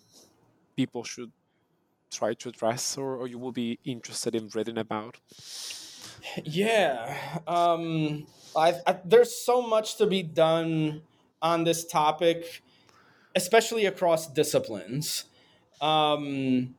people 0.76 1.04
should 1.04 1.32
try 2.10 2.34
to 2.34 2.48
address 2.48 2.96
or, 2.96 3.16
or 3.16 3.26
you 3.26 3.38
will 3.38 3.52
be 3.52 3.78
interested 3.84 4.34
in 4.34 4.48
reading 4.54 4.78
about? 4.78 5.18
Yeah, 6.44 7.18
um, 7.46 8.26
I, 8.56 8.74
I, 8.86 8.98
there's 9.04 9.36
so 9.36 9.62
much 9.62 9.96
to 9.96 10.06
be 10.06 10.22
done 10.22 11.02
on 11.42 11.64
this 11.64 11.84
topic, 11.84 12.62
especially 13.34 13.86
across 13.86 14.32
disciplines. 14.32 15.24
Um, 15.80 16.74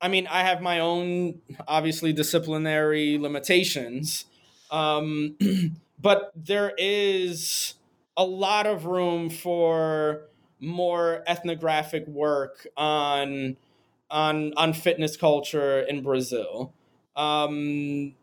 I 0.00 0.08
mean, 0.08 0.26
I 0.28 0.42
have 0.42 0.60
my 0.60 0.80
own 0.80 1.40
obviously 1.66 2.12
disciplinary 2.12 3.18
limitations, 3.18 4.26
um, 4.70 5.36
but 6.00 6.32
there 6.36 6.72
is 6.76 7.74
a 8.16 8.24
lot 8.24 8.66
of 8.66 8.84
room 8.84 9.30
for 9.30 10.28
more 10.60 11.22
ethnographic 11.26 12.06
work 12.06 12.66
on 12.76 13.56
on 14.10 14.52
on 14.56 14.72
fitness 14.72 15.16
culture 15.16 15.80
in 15.80 16.02
Brazil. 16.02 16.72
Um, 17.16 18.14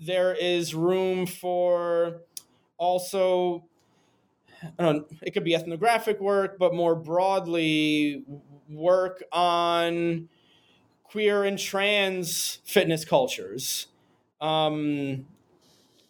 there 0.00 0.34
is 0.34 0.74
room 0.74 1.26
for 1.26 2.20
also 2.78 3.64
know, 4.78 5.04
it 5.22 5.32
could 5.32 5.44
be 5.44 5.54
ethnographic 5.54 6.20
work, 6.20 6.58
but 6.58 6.74
more 6.74 6.94
broadly, 6.94 8.24
work 8.68 9.22
on 9.32 10.28
queer 11.04 11.44
and 11.44 11.58
trans 11.58 12.58
fitness 12.64 13.04
cultures. 13.04 13.88
Um, 14.40 15.26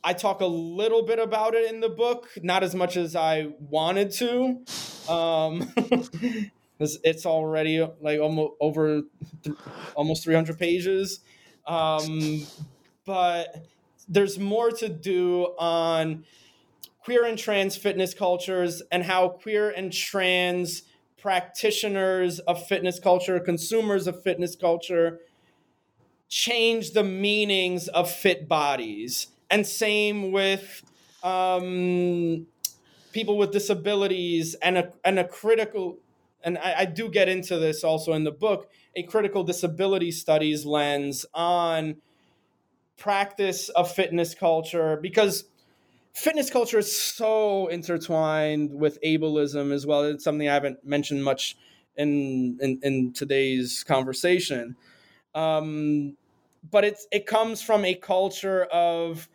I 0.04 0.12
talk 0.12 0.42
a 0.42 0.46
little 0.46 1.02
bit 1.02 1.18
about 1.18 1.54
it 1.54 1.72
in 1.72 1.80
the 1.80 1.88
book, 1.88 2.28
not 2.42 2.62
as 2.62 2.74
much 2.74 2.98
as 2.98 3.16
I 3.16 3.48
wanted 3.58 4.10
to. 4.12 4.62
Um, 5.08 5.72
it's 6.78 7.24
already 7.24 7.86
like 8.00 8.20
almost 8.20 8.52
over 8.60 9.02
th- 9.42 9.56
almost 9.94 10.24
300 10.24 10.58
pages. 10.58 11.20
Um, 11.66 12.46
but 13.06 13.66
there's 14.06 14.38
more 14.38 14.70
to 14.72 14.90
do 14.90 15.54
on 15.58 16.24
queer 16.98 17.24
and 17.24 17.38
trans 17.38 17.76
fitness 17.76 18.12
cultures 18.12 18.82
and 18.92 19.04
how 19.04 19.28
queer 19.28 19.70
and 19.70 19.90
trans 19.90 20.82
practitioners 21.16 22.40
of 22.40 22.66
fitness 22.66 22.98
culture, 23.00 23.40
consumers 23.40 24.06
of 24.06 24.22
fitness 24.22 24.54
culture, 24.54 25.20
change 26.28 26.90
the 26.90 27.04
meanings 27.04 27.88
of 27.88 28.10
fit 28.10 28.46
bodies. 28.46 29.28
And 29.54 29.64
same 29.64 30.32
with 30.32 30.82
um, 31.22 32.48
people 33.12 33.38
with 33.38 33.52
disabilities 33.52 34.56
and 34.56 34.76
a, 34.76 34.92
and 35.04 35.20
a 35.20 35.28
critical, 35.28 35.98
and 36.42 36.58
I, 36.58 36.74
I 36.80 36.84
do 36.86 37.08
get 37.08 37.28
into 37.28 37.60
this 37.60 37.84
also 37.84 38.14
in 38.14 38.24
the 38.24 38.32
book, 38.32 38.68
a 38.96 39.04
critical 39.04 39.44
disability 39.44 40.10
studies 40.10 40.66
lens 40.66 41.24
on 41.32 41.98
practice 42.96 43.68
of 43.68 43.92
fitness 43.92 44.34
culture 44.34 44.98
because 45.00 45.44
fitness 46.14 46.50
culture 46.50 46.80
is 46.80 47.00
so 47.00 47.68
intertwined 47.68 48.74
with 48.74 49.00
ableism 49.02 49.72
as 49.72 49.86
well. 49.86 50.02
It's 50.02 50.24
something 50.24 50.48
I 50.48 50.54
haven't 50.54 50.84
mentioned 50.84 51.22
much 51.22 51.56
in 51.96 52.58
in, 52.60 52.80
in 52.82 53.12
today's 53.12 53.84
conversation. 53.84 54.74
Um, 55.32 56.16
but 56.68 56.84
it's 56.84 57.06
it 57.12 57.24
comes 57.24 57.62
from 57.62 57.84
a 57.84 57.94
culture 57.94 58.64
of 58.64 59.28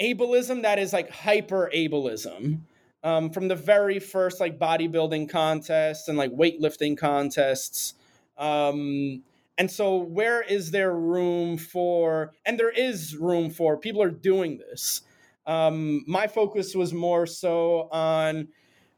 ableism 0.00 0.62
that 0.62 0.78
is 0.78 0.92
like 0.92 1.10
hyper 1.10 1.70
ableism. 1.74 2.60
Um, 3.04 3.30
from 3.30 3.46
the 3.46 3.54
very 3.54 4.00
first 4.00 4.40
like 4.40 4.58
bodybuilding 4.58 5.30
contests 5.30 6.08
and 6.08 6.18
like 6.18 6.32
weightlifting 6.32 6.98
contests. 6.98 7.94
Um, 8.36 9.22
and 9.56 9.70
so, 9.70 9.98
where 9.98 10.42
is 10.42 10.72
there 10.72 10.94
room 10.94 11.58
for, 11.58 12.32
and 12.44 12.58
there 12.58 12.70
is 12.70 13.16
room 13.16 13.50
for, 13.50 13.76
people 13.76 14.02
are 14.02 14.10
doing 14.10 14.58
this. 14.58 15.02
Um, 15.46 16.04
my 16.06 16.26
focus 16.26 16.74
was 16.74 16.92
more 16.92 17.26
so 17.26 17.88
on 17.90 18.48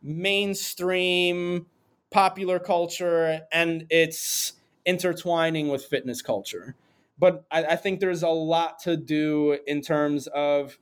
mainstream 0.03 1.67
popular 2.11 2.59
culture 2.59 3.41
and 3.53 3.87
its 3.89 4.55
intertwining 4.85 5.69
with 5.69 5.85
fitness 5.85 6.23
culture. 6.23 6.75
But 7.19 7.45
I, 7.51 7.65
I 7.65 7.77
think 7.77 8.01
there's 8.01 8.23
a 8.23 8.29
lot 8.29 8.81
to 8.81 8.97
do 8.97 9.59
in 9.67 9.81
terms 9.81 10.27
of 10.27 10.79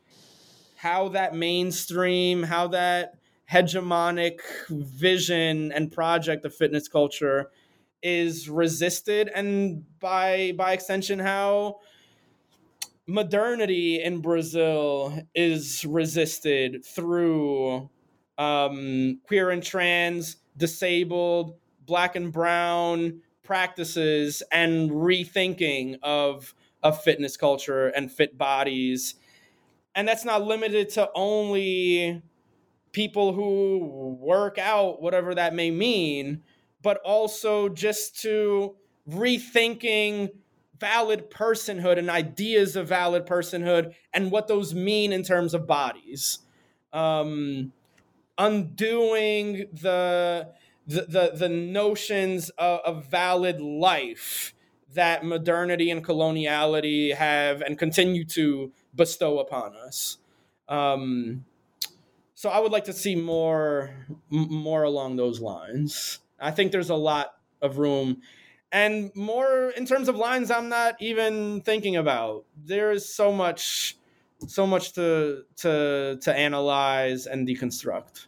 how 0.79 1.09
that 1.09 1.35
mainstream, 1.35 2.45
how 2.45 2.69
that 2.69 3.15
hegemonic 3.51 4.39
vision 4.69 5.73
and 5.73 5.91
project 5.91 6.45
of 6.45 6.55
fitness 6.55 6.87
culture 6.87 7.51
is 8.01 8.49
resisted 8.49 9.29
and 9.35 9.85
by 9.99 10.53
by 10.57 10.73
extension 10.73 11.19
how 11.19 11.81
modernity 13.09 14.01
in 14.01 14.21
Brazil 14.21 15.21
is 15.35 15.85
resisted 15.85 16.85
through 16.85 17.91
um, 18.37 19.19
queer 19.27 19.51
and 19.51 19.65
trans, 19.65 20.37
disabled, 20.57 21.57
black 21.87 22.15
and 22.15 22.33
brown 22.33 23.21
practices 23.43 24.45
and 24.53 24.91
rethinking 24.91 25.99
of 26.05 26.55
of 26.85 27.03
fitness 27.03 27.37
culture 27.37 27.89
and 27.89 28.13
fit 28.13 28.39
bodies. 28.39 29.17
And 29.99 30.07
that's 30.07 30.25
not 30.25 30.45
limited 30.45 30.91
to 30.91 31.11
only 31.13 32.23
people 32.93 33.33
who 33.33 34.17
work 34.21 34.57
out, 34.57 35.03
whatever 35.03 35.35
that 35.35 35.55
may 35.55 35.73
mean, 35.73 36.45
but 36.83 36.99
also 37.05 37.69
just 37.69 38.21
to 38.23 38.77
rethinking 39.11 40.29
valid 40.79 41.33
personhood 41.33 41.99
and 41.99 42.09
ideas 42.09 42.77
of 42.77 42.87
valid 42.87 43.27
personhood 43.27 43.93
and 44.15 44.31
what 44.31 44.47
those 44.47 44.73
mean 44.73 45.13
in 45.13 45.25
terms 45.25 45.53
of 45.53 45.67
bodies. 45.67 46.39
Um, 46.93 47.73
undoing 48.39 49.67
the, 49.73 50.49
the, 50.87 51.07
the, 51.09 51.33
the 51.35 51.49
notions 51.49 52.51
of, 52.51 52.79
of 52.85 53.07
valid 53.07 53.61
life 53.61 54.55
that 54.95 55.25
modernity 55.25 55.91
and 55.91 56.05
coloniality 56.05 57.15
have 57.15 57.63
and 57.63 57.77
continue 57.77 58.25
to 58.25 58.73
bestow 58.99 59.39
upon 59.39 59.75
us. 59.75 60.19
Um, 60.69 61.47
so 62.35 62.51
I 62.51 62.61
would 62.61 62.73
like 62.73 62.85
to 62.85 62.93
see 62.93 63.17
more 63.17 64.07
more 64.29 64.83
along 64.83 65.17
those 65.17 65.41
lines. 65.41 66.19
I 66.39 66.51
think 66.51 66.73
there's 66.73 66.91
a 66.91 66.95
lot 66.95 67.35
of 67.63 67.79
room 67.79 68.21
and 68.71 69.11
more 69.15 69.71
in 69.77 69.87
terms 69.87 70.09
of 70.09 70.17
lines 70.17 70.51
i'm 70.51 70.69
not 70.69 70.95
even 71.01 71.61
thinking 71.63 71.97
about 71.97 72.45
there's 72.65 73.09
so 73.09 73.33
much 73.33 73.97
so 74.47 74.67
much 74.67 74.93
to 74.93 75.43
to 75.57 76.19
to 76.21 76.35
analyze 76.35 77.27
and 77.27 77.49
deconstruct 77.49 78.27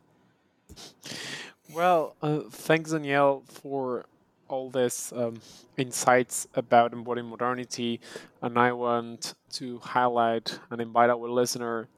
well 1.73 2.17
uh, 2.23 2.41
thanks 2.51 2.93
Daniel 2.93 3.45
for 3.47 4.07
all 4.51 4.69
this 4.71 5.13
um, 5.13 5.41
insights 5.77 6.47
about 6.55 6.93
embodying 6.93 7.29
modernity 7.29 8.01
and 8.43 8.59
i 8.59 8.71
want 8.73 9.35
to 9.51 9.79
highlight 9.79 10.59
and 10.71 10.81
invite 10.81 11.11
our 11.11 11.29
listener 11.29 11.89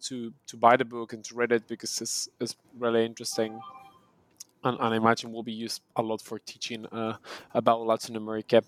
to 0.00 0.32
to 0.46 0.56
buy 0.56 0.76
the 0.76 0.84
book 0.84 1.12
and 1.12 1.24
to 1.24 1.34
read 1.34 1.52
it 1.52 1.66
because 1.66 2.00
it's, 2.00 2.28
it's 2.40 2.56
really 2.78 3.04
interesting 3.04 3.60
and, 4.64 4.78
and 4.80 4.94
I 4.94 4.96
imagine 4.96 5.32
will 5.32 5.42
be 5.42 5.52
used 5.52 5.82
a 5.96 6.02
lot 6.02 6.20
for 6.20 6.38
teaching 6.38 6.86
uh, 6.86 7.16
about 7.52 7.84
Latin 7.84 8.16
America. 8.16 8.62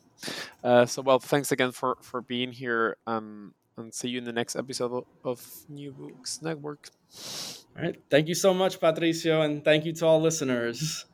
Uh, 0.63 0.87
so, 0.87 1.03
well, 1.03 1.19
thanks 1.19 1.53
again 1.53 1.73
for, 1.73 1.97
for 2.01 2.21
being 2.21 2.51
here. 2.51 2.97
Um, 3.07 3.55
and 3.77 3.93
see 3.93 4.09
you 4.09 4.19
in 4.19 4.25
the 4.25 4.33
next 4.33 4.57
episode 4.57 5.05
of 5.25 5.45
New 5.69 5.93
Books 5.93 6.41
Network. 6.43 6.91
All 7.77 7.83
right. 7.83 8.01
Thank 8.09 8.29
you 8.29 8.35
so 8.35 8.55
much, 8.55 8.79
Patricio, 8.79 9.43
and 9.43 9.65
thank 9.65 9.85
you 9.85 9.93
to 9.95 10.07
all 10.07 10.21
listeners. 10.21 11.07